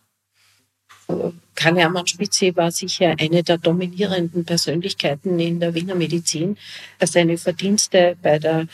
Karl 1.08 1.34
Hermann 1.64 2.08
Spitze 2.08 2.56
war 2.56 2.72
sicher 2.72 3.16
eine 3.20 3.44
der 3.44 3.58
dominierenden 3.58 4.46
Persönlichkeiten 4.46 5.40
in 5.40 5.60
der 5.60 5.74
Wiener 5.74 5.96
Medizin. 5.96 6.58
Seine 7.00 7.38
Verdienste 7.38 8.18
bei 8.22 8.40
der 8.40 8.68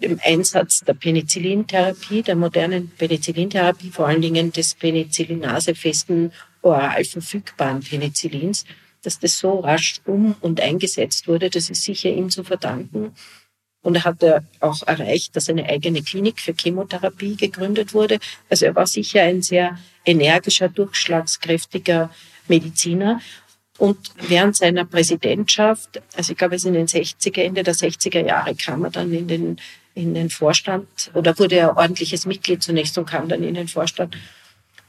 im 0.00 0.20
Einsatz 0.22 0.80
der 0.80 0.94
Penicillintherapie, 0.94 2.22
der 2.22 2.36
modernen 2.36 2.90
Penicillintherapie, 2.90 3.90
vor 3.90 4.08
allen 4.08 4.22
Dingen 4.22 4.52
des 4.52 4.74
penicillinasefesten 4.74 6.32
oral 6.62 7.04
verfügbaren 7.04 7.80
Penicillins, 7.80 8.64
dass 9.02 9.18
das 9.18 9.38
so 9.38 9.60
rasch 9.60 10.00
um 10.04 10.34
und 10.40 10.60
eingesetzt 10.60 11.28
wurde, 11.28 11.50
das 11.50 11.70
ist 11.70 11.82
sicher 11.82 12.10
ihm 12.10 12.30
zu 12.30 12.42
verdanken. 12.42 13.12
Und 13.84 13.96
er 13.96 14.04
hat 14.04 14.24
auch 14.60 14.82
erreicht, 14.86 15.36
dass 15.36 15.50
eine 15.50 15.68
eigene 15.68 16.02
Klinik 16.02 16.40
für 16.40 16.54
Chemotherapie 16.58 17.36
gegründet 17.36 17.92
wurde. 17.92 18.18
Also 18.48 18.64
er 18.64 18.74
war 18.74 18.86
sicher 18.86 19.22
ein 19.22 19.42
sehr 19.42 19.78
energischer, 20.06 20.70
durchschlagskräftiger 20.70 22.10
Mediziner. 22.48 23.20
Und 23.76 23.98
während 24.28 24.56
seiner 24.56 24.86
Präsidentschaft, 24.86 26.00
also 26.16 26.32
ich 26.32 26.38
glaube, 26.38 26.54
es 26.54 26.64
in 26.64 26.72
den 26.72 26.86
60er, 26.86 27.42
Ende 27.42 27.62
der 27.62 27.74
60er 27.74 28.24
Jahre 28.24 28.54
kam 28.54 28.84
er 28.84 28.90
dann 28.90 29.12
in 29.12 29.28
den, 29.28 29.60
in 29.94 30.14
den 30.14 30.30
Vorstand 30.30 31.10
oder 31.12 31.38
wurde 31.38 31.56
er 31.56 31.76
ordentliches 31.76 32.24
Mitglied 32.24 32.62
zunächst 32.62 32.96
und 32.96 33.06
kam 33.06 33.28
dann 33.28 33.42
in 33.42 33.54
den 33.54 33.68
Vorstand. 33.68 34.16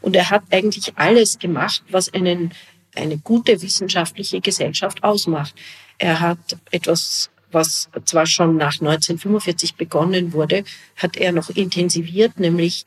Und 0.02 0.16
er 0.16 0.30
hat 0.30 0.44
eigentlich 0.52 0.94
alles 0.96 1.38
gemacht, 1.38 1.84
was 1.90 2.14
einen, 2.14 2.54
eine 2.96 3.18
gute 3.18 3.62
wissenschaftliche 3.62 4.40
Gesellschaft 4.40 5.04
ausmacht. 5.04 5.54
Er 5.98 6.22
hat 6.22 6.58
etwas 6.72 7.30
was 7.52 7.90
zwar 8.06 8.26
schon 8.26 8.58
nach 8.58 8.74
1945 8.74 9.76
begonnen 9.76 10.34
wurde, 10.34 10.64
hat 10.96 11.18
er 11.18 11.32
noch 11.32 11.50
intensiviert, 11.50 12.40
nämlich 12.40 12.86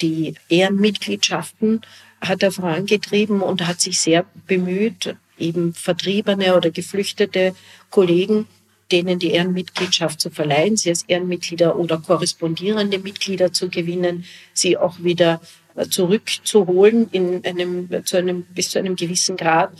die 0.00 0.34
Ehrenmitgliedschaften 0.48 1.82
hat 2.20 2.42
er 2.42 2.52
vorangetrieben 2.52 3.40
und 3.40 3.66
hat 3.66 3.80
sich 3.80 4.00
sehr 4.00 4.24
bemüht, 4.46 5.16
eben 5.38 5.72
vertriebene 5.72 6.56
oder 6.56 6.70
geflüchtete 6.70 7.54
Kollegen, 7.88 8.46
denen 8.92 9.18
die 9.18 9.30
Ehrenmitgliedschaft 9.30 10.20
zu 10.20 10.30
verleihen, 10.30 10.76
sie 10.76 10.90
als 10.90 11.04
Ehrenmitglieder 11.04 11.76
oder 11.76 11.98
korrespondierende 11.98 12.98
Mitglieder 12.98 13.52
zu 13.52 13.68
gewinnen, 13.68 14.24
sie 14.52 14.76
auch 14.76 15.02
wieder 15.02 15.40
zurückzuholen 15.88 17.08
in 17.12 17.44
einem, 17.44 17.88
zu 18.04 18.16
einem, 18.16 18.42
bis 18.42 18.70
zu 18.70 18.78
einem 18.78 18.96
gewissen 18.96 19.36
Grad 19.36 19.72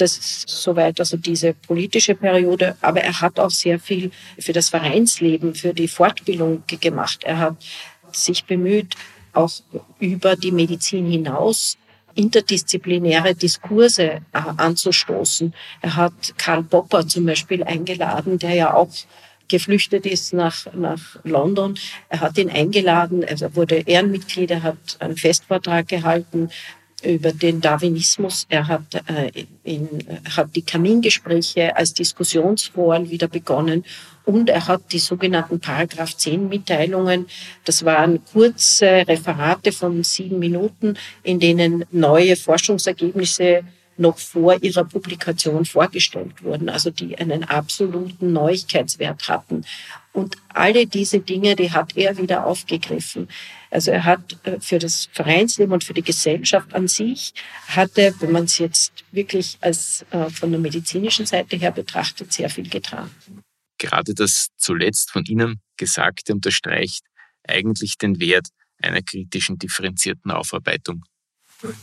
das 0.00 0.16
ist 0.16 0.48
soweit 0.48 0.98
also 1.00 1.16
diese 1.16 1.54
politische 1.54 2.14
Periode. 2.14 2.76
Aber 2.80 3.00
er 3.00 3.20
hat 3.20 3.38
auch 3.38 3.50
sehr 3.50 3.78
viel 3.78 4.10
für 4.38 4.52
das 4.52 4.68
Vereinsleben, 4.68 5.54
für 5.54 5.74
die 5.74 5.88
Fortbildung 5.88 6.62
gemacht. 6.66 7.24
Er 7.24 7.38
hat 7.38 7.56
sich 8.12 8.44
bemüht, 8.44 8.94
auch 9.32 9.52
über 9.98 10.36
die 10.36 10.52
Medizin 10.52 11.06
hinaus 11.06 11.76
interdisziplinäre 12.14 13.34
Diskurse 13.34 14.02
äh, 14.02 14.20
anzustoßen. 14.32 15.54
Er 15.80 15.96
hat 15.96 16.34
Karl 16.36 16.64
Popper 16.64 17.06
zum 17.06 17.24
Beispiel 17.26 17.62
eingeladen, 17.62 18.38
der 18.38 18.54
ja 18.54 18.74
auch 18.74 18.90
geflüchtet 19.48 20.06
ist 20.06 20.32
nach, 20.32 20.66
nach 20.74 21.16
London. 21.24 21.78
Er 22.08 22.20
hat 22.20 22.38
ihn 22.38 22.50
eingeladen, 22.50 23.22
er 23.22 23.54
wurde 23.54 23.76
Ehrenmitglied, 23.76 24.50
er 24.50 24.62
hat 24.62 24.96
einen 24.98 25.16
Festvortrag 25.16 25.88
gehalten 25.88 26.50
über 27.02 27.32
den 27.32 27.60
Darwinismus. 27.60 28.46
Er 28.48 28.68
hat, 28.68 28.82
äh, 29.06 29.44
in, 29.64 29.88
hat 30.36 30.54
die 30.54 30.62
Kamingespräche 30.62 31.76
als 31.76 31.94
Diskussionsforen 31.94 33.10
wieder 33.10 33.28
begonnen 33.28 33.84
und 34.24 34.48
er 34.48 34.66
hat 34.66 34.92
die 34.92 34.98
sogenannten 34.98 35.60
Paragraph 35.60 36.16
10 36.16 36.48
Mitteilungen. 36.48 37.26
Das 37.64 37.84
waren 37.84 38.24
kurze 38.24 39.04
Referate 39.08 39.72
von 39.72 40.04
sieben 40.04 40.38
Minuten, 40.38 40.96
in 41.22 41.40
denen 41.40 41.84
neue 41.90 42.36
Forschungsergebnisse 42.36 43.64
noch 43.96 44.18
vor 44.18 44.62
ihrer 44.62 44.84
Publikation 44.84 45.64
vorgestellt 45.64 46.42
wurden, 46.42 46.68
also 46.68 46.90
die 46.90 47.18
einen 47.18 47.44
absoluten 47.44 48.32
Neuigkeitswert 48.32 49.28
hatten. 49.28 49.64
Und 50.12 50.36
alle 50.48 50.86
diese 50.86 51.20
Dinge, 51.20 51.54
die 51.54 51.70
hat 51.70 51.96
er 51.96 52.16
wieder 52.16 52.46
aufgegriffen. 52.46 53.28
Also 53.70 53.92
er 53.92 54.04
hat 54.04 54.36
äh, 54.44 54.60
für 54.60 54.78
das 54.78 55.08
Vereinsleben 55.12 55.72
und 55.72 55.84
für 55.84 55.94
die 55.94 56.02
Gesellschaft 56.02 56.74
an 56.74 56.88
sich, 56.88 57.32
hatte, 57.68 58.14
wenn 58.18 58.32
man 58.32 58.44
es 58.44 58.58
jetzt 58.58 58.92
wirklich 59.12 59.58
als 59.60 60.04
äh, 60.10 60.28
von 60.28 60.50
der 60.50 60.60
medizinischen 60.60 61.26
Seite 61.26 61.56
her 61.56 61.70
betrachtet, 61.70 62.32
sehr 62.32 62.50
viel 62.50 62.68
getan. 62.68 63.10
Gerade 63.78 64.12
das 64.14 64.48
zuletzt 64.56 65.10
von 65.10 65.24
Ihnen 65.24 65.60
Gesagte 65.76 66.34
unterstreicht 66.34 67.02
eigentlich 67.46 67.96
den 67.96 68.20
Wert 68.20 68.48
einer 68.82 69.02
kritischen, 69.02 69.58
differenzierten 69.58 70.30
Aufarbeitung. 70.30 71.04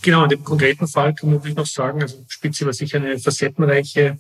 Genau, 0.02 0.24
in 0.24 0.30
dem 0.30 0.44
konkreten 0.44 0.88
Fall 0.88 1.14
kann 1.14 1.30
man 1.30 1.38
natürlich 1.38 1.56
noch 1.56 1.68
sagen, 1.68 2.02
also 2.02 2.26
Spitze 2.28 2.66
war 2.66 2.74
sicher 2.74 2.98
eine 2.98 3.20
facettenreiche 3.20 4.18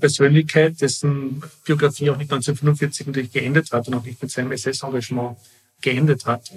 Persönlichkeit, 0.00 0.80
dessen 0.80 1.42
Biografie 1.64 2.10
auch 2.10 2.16
nicht 2.16 2.32
1945 2.32 3.06
natürlich 3.06 3.32
geendet 3.32 3.70
hat 3.70 3.86
und 3.86 3.94
auch 3.94 4.04
nicht 4.04 4.20
mit 4.20 4.32
seinem 4.32 4.50
SS-Engagement 4.50 5.38
geendet 5.80 6.26
hat. 6.26 6.50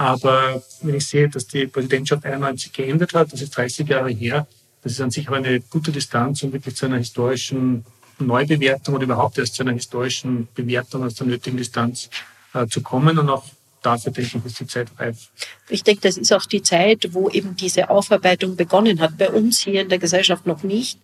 Aber 0.00 0.62
wenn 0.80 0.94
ich 0.94 1.06
sehe, 1.06 1.28
dass 1.28 1.46
die 1.46 1.66
Präsidentschaft 1.66 2.24
91 2.24 2.72
geendet 2.72 3.12
hat, 3.12 3.34
das 3.34 3.42
ist 3.42 3.54
30 3.54 3.86
Jahre 3.86 4.08
her, 4.08 4.46
das 4.82 4.92
ist 4.92 5.00
an 5.02 5.10
sich 5.10 5.28
aber 5.28 5.36
eine 5.36 5.60
gute 5.60 5.92
Distanz, 5.92 6.42
um 6.42 6.54
wirklich 6.54 6.74
zu 6.74 6.86
einer 6.86 6.96
historischen 6.96 7.84
Neubewertung 8.18 8.94
oder 8.94 9.04
überhaupt 9.04 9.36
erst 9.36 9.56
zu 9.56 9.62
einer 9.62 9.74
historischen 9.74 10.48
Bewertung 10.54 11.04
aus 11.04 11.16
der 11.16 11.26
nötigen 11.26 11.58
Distanz 11.58 12.08
äh, 12.54 12.66
zu 12.66 12.80
kommen 12.80 13.18
und 13.18 13.28
auch 13.28 13.44
dafür 13.82 14.10
denke 14.10 14.38
ich, 14.38 14.44
ist 14.46 14.60
die 14.60 14.66
Zeit 14.66 14.88
reif. 14.98 15.28
Ich 15.68 15.84
denke, 15.84 16.00
das 16.00 16.16
ist 16.16 16.32
auch 16.32 16.46
die 16.46 16.62
Zeit, 16.62 17.08
wo 17.12 17.28
eben 17.28 17.54
diese 17.56 17.90
Aufarbeitung 17.90 18.56
begonnen 18.56 19.00
hat. 19.00 19.18
Bei 19.18 19.28
uns 19.28 19.60
hier 19.60 19.82
in 19.82 19.90
der 19.90 19.98
Gesellschaft 19.98 20.46
noch 20.46 20.62
nicht, 20.62 20.98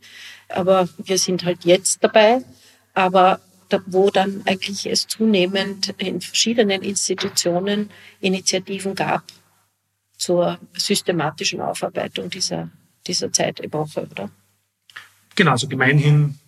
aber 0.49 0.89
wir 0.97 1.19
sind 1.19 1.45
halt 1.45 1.67
jetzt 1.67 2.03
dabei. 2.03 2.43
Aber 2.95 3.41
wo 3.87 4.11
dann 4.11 4.43
eigentlich 4.47 4.87
es 4.87 5.07
zunehmend 5.07 5.95
in 5.99 6.21
verschiedenen 6.21 6.83
Institutionen 6.83 7.91
Initiativen 8.21 8.95
gab 8.95 9.23
zur 10.17 10.59
systematischen 10.75 11.61
Aufarbeitung 11.61 12.31
dieser, 12.31 12.71
dieser 13.07 13.33
Zeitepoche, 13.33 14.09
oder? 14.11 14.31
Genau, 15.35 15.53
also 15.53 15.69
gemeinhin 15.69 16.39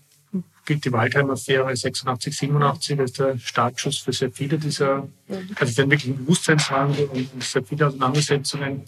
gilt 0.64 0.84
die 0.84 0.92
Waldheim-Affäre 0.92 1.74
86, 1.74 2.36
87 2.36 3.00
als 3.00 3.12
der 3.12 3.38
Startschuss 3.38 3.98
für 3.98 4.12
sehr 4.12 4.30
viele 4.30 4.58
dieser, 4.58 5.08
mhm. 5.28 5.50
also 5.58 5.72
für 5.72 5.82
einen 5.82 5.90
wirklichen 5.90 6.18
Bewusstseinswandel 6.18 7.06
und 7.06 7.42
sehr 7.42 7.64
viele 7.64 7.86
Auseinandersetzungen 7.86 8.82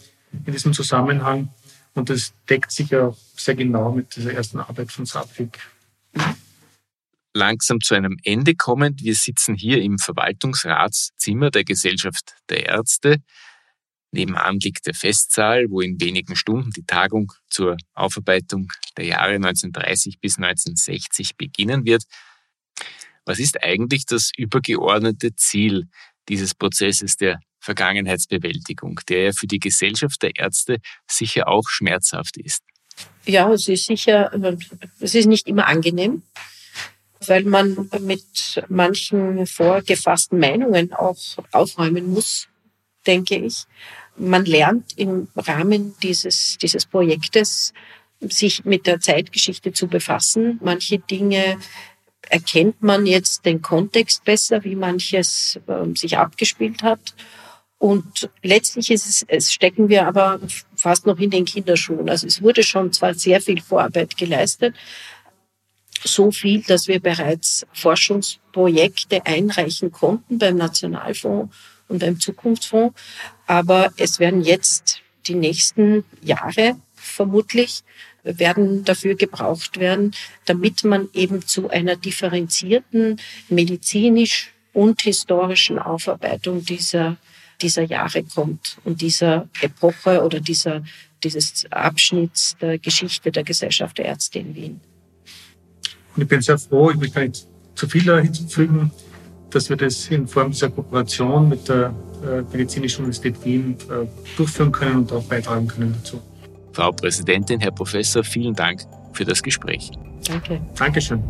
in 0.45 0.53
diesem 0.53 0.73
Zusammenhang. 0.73 1.49
Und 1.93 2.09
das 2.09 2.33
deckt 2.49 2.71
sich 2.71 2.89
ja 2.89 3.13
sehr 3.35 3.55
genau 3.55 3.91
mit 3.91 4.15
dieser 4.15 4.33
ersten 4.33 4.59
Arbeit 4.59 4.91
von 4.91 5.05
Sapfik. 5.05 5.59
Mhm 6.13 6.35
langsam 7.33 7.81
zu 7.81 7.95
einem 7.95 8.17
Ende 8.23 8.55
kommend. 8.55 9.01
Wir 9.01 9.15
sitzen 9.15 9.55
hier 9.55 9.81
im 9.81 9.97
Verwaltungsratszimmer 9.97 11.51
der 11.51 11.63
Gesellschaft 11.63 12.35
der 12.49 12.67
Ärzte. 12.67 13.17
Nebenan 14.11 14.59
liegt 14.59 14.87
der 14.87 14.93
Festsaal, 14.93 15.67
wo 15.69 15.79
in 15.79 15.99
wenigen 16.01 16.35
Stunden 16.35 16.71
die 16.71 16.83
Tagung 16.83 17.31
zur 17.49 17.77
Aufarbeitung 17.93 18.71
der 18.97 19.05
Jahre 19.05 19.35
1930 19.35 20.19
bis 20.19 20.37
1960 20.37 21.37
beginnen 21.37 21.85
wird. 21.85 22.03
Was 23.25 23.39
ist 23.39 23.63
eigentlich 23.63 24.05
das 24.05 24.31
übergeordnete 24.35 25.35
Ziel 25.35 25.87
dieses 26.27 26.53
Prozesses 26.53 27.15
der 27.15 27.39
Vergangenheitsbewältigung, 27.61 28.99
der 29.07 29.23
ja 29.23 29.31
für 29.31 29.47
die 29.47 29.59
Gesellschaft 29.59 30.21
der 30.23 30.35
Ärzte 30.35 30.79
sicher 31.07 31.47
auch 31.47 31.67
schmerzhaft 31.67 32.37
ist. 32.37 32.63
Ja, 33.25 33.51
es 33.51 33.67
ist 33.67 33.85
sicher, 33.85 34.31
es 34.99 35.15
ist 35.15 35.27
nicht 35.27 35.47
immer 35.47 35.67
angenehm, 35.67 36.23
weil 37.27 37.43
man 37.43 37.89
mit 37.99 38.63
manchen 38.69 39.45
vorgefassten 39.45 40.39
Meinungen 40.39 40.93
auch 40.93 41.17
aufräumen 41.51 42.11
muss, 42.11 42.47
denke 43.05 43.35
ich. 43.35 43.65
Man 44.17 44.45
lernt 44.45 44.97
im 44.97 45.27
Rahmen 45.35 45.95
dieses, 46.01 46.57
dieses 46.61 46.85
Projektes 46.85 47.73
sich 48.19 48.65
mit 48.65 48.85
der 48.85 48.99
Zeitgeschichte 48.99 49.73
zu 49.73 49.87
befassen. 49.87 50.59
Manche 50.63 50.99
Dinge 50.99 51.57
erkennt 52.29 52.81
man 52.81 53.05
jetzt 53.05 53.45
den 53.45 53.61
Kontext 53.61 54.23
besser, 54.23 54.63
wie 54.63 54.75
manches 54.75 55.59
äh, 55.67 55.97
sich 55.97 56.17
abgespielt 56.17 56.83
hat. 56.83 57.15
Und 57.77 58.29
letztlich 58.43 58.91
ist 58.91 59.07
es, 59.07 59.25
es 59.27 59.51
stecken 59.51 59.89
wir 59.89 60.07
aber 60.07 60.39
fast 60.75 61.07
noch 61.07 61.17
in 61.17 61.31
den 61.31 61.45
Kinderschuhen. 61.45 62.09
Also 62.09 62.27
es 62.27 62.43
wurde 62.43 62.61
schon 62.61 62.93
zwar 62.93 63.15
sehr 63.15 63.41
viel 63.41 63.59
Vorarbeit 63.59 64.17
geleistet, 64.17 64.75
so 66.03 66.31
viel, 66.31 66.63
dass 66.63 66.87
wir 66.87 66.99
bereits 66.99 67.65
Forschungsprojekte 67.73 69.25
einreichen 69.25 69.91
konnten 69.91 70.37
beim 70.37 70.57
Nationalfonds 70.57 71.55
und 71.87 71.99
beim 71.99 72.19
Zukunftsfonds. 72.19 72.99
Aber 73.47 73.91
es 73.97 74.19
werden 74.19 74.41
jetzt 74.41 75.01
die 75.27 75.35
nächsten 75.35 76.03
Jahre 76.21 76.77
vermutlich 76.95 77.83
werden 78.23 78.83
dafür 78.83 79.15
gebraucht 79.15 79.79
werden, 79.79 80.13
damit 80.45 80.83
man 80.83 81.09
eben 81.13 81.45
zu 81.45 81.69
einer 81.69 81.95
differenzierten 81.95 83.19
medizinisch 83.49 84.53
und 84.73 85.01
historischen 85.01 85.79
Aufarbeitung 85.79 86.63
dieser, 86.63 87.17
dieser 87.61 87.83
Jahre 87.83 88.23
kommt 88.23 88.77
und 88.83 89.01
dieser 89.01 89.49
Epoche 89.61 90.23
oder 90.23 90.39
dieser, 90.39 90.83
dieses 91.23 91.65
Abschnitts 91.71 92.55
der 92.61 92.77
Geschichte 92.77 93.31
der 93.31 93.43
Gesellschaft 93.43 93.97
der 93.97 94.05
Ärzte 94.05 94.39
in 94.39 94.55
Wien. 94.55 94.81
Und 96.15 96.23
ich 96.23 96.27
bin 96.27 96.41
sehr 96.41 96.57
froh, 96.57 96.91
ich 96.91 96.97
möchte 96.97 97.15
gar 97.15 97.27
nicht 97.27 97.47
zu 97.75 97.87
viel 97.87 98.21
hinzufügen, 98.21 98.91
dass 99.49 99.69
wir 99.69 99.77
das 99.77 100.07
in 100.07 100.27
Form 100.27 100.51
dieser 100.51 100.69
Kooperation 100.69 101.49
mit 101.49 101.67
der 101.67 101.93
äh, 102.23 102.41
Medizinischen 102.51 103.01
Universität 103.05 103.43
Wien 103.43 103.75
äh, 103.89 104.05
durchführen 104.37 104.71
können 104.71 104.97
und 104.97 105.11
auch 105.11 105.23
beitragen 105.23 105.67
können 105.67 105.95
dazu. 105.97 106.21
Frau 106.73 106.91
Präsidentin, 106.91 107.59
Herr 107.59 107.71
Professor, 107.71 108.23
vielen 108.23 108.55
Dank 108.55 108.81
für 109.13 109.25
das 109.25 109.41
Gespräch. 109.43 109.91
Danke. 110.25 110.61
Dankeschön. 110.77 111.21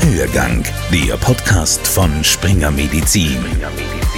Hörgang, 0.00 0.64
der 0.92 1.16
Podcast 1.16 1.86
von 1.86 2.22
Springer 2.22 2.70
Medizin. 2.70 3.32
Springer 3.32 3.70
Medizin. 3.70 4.17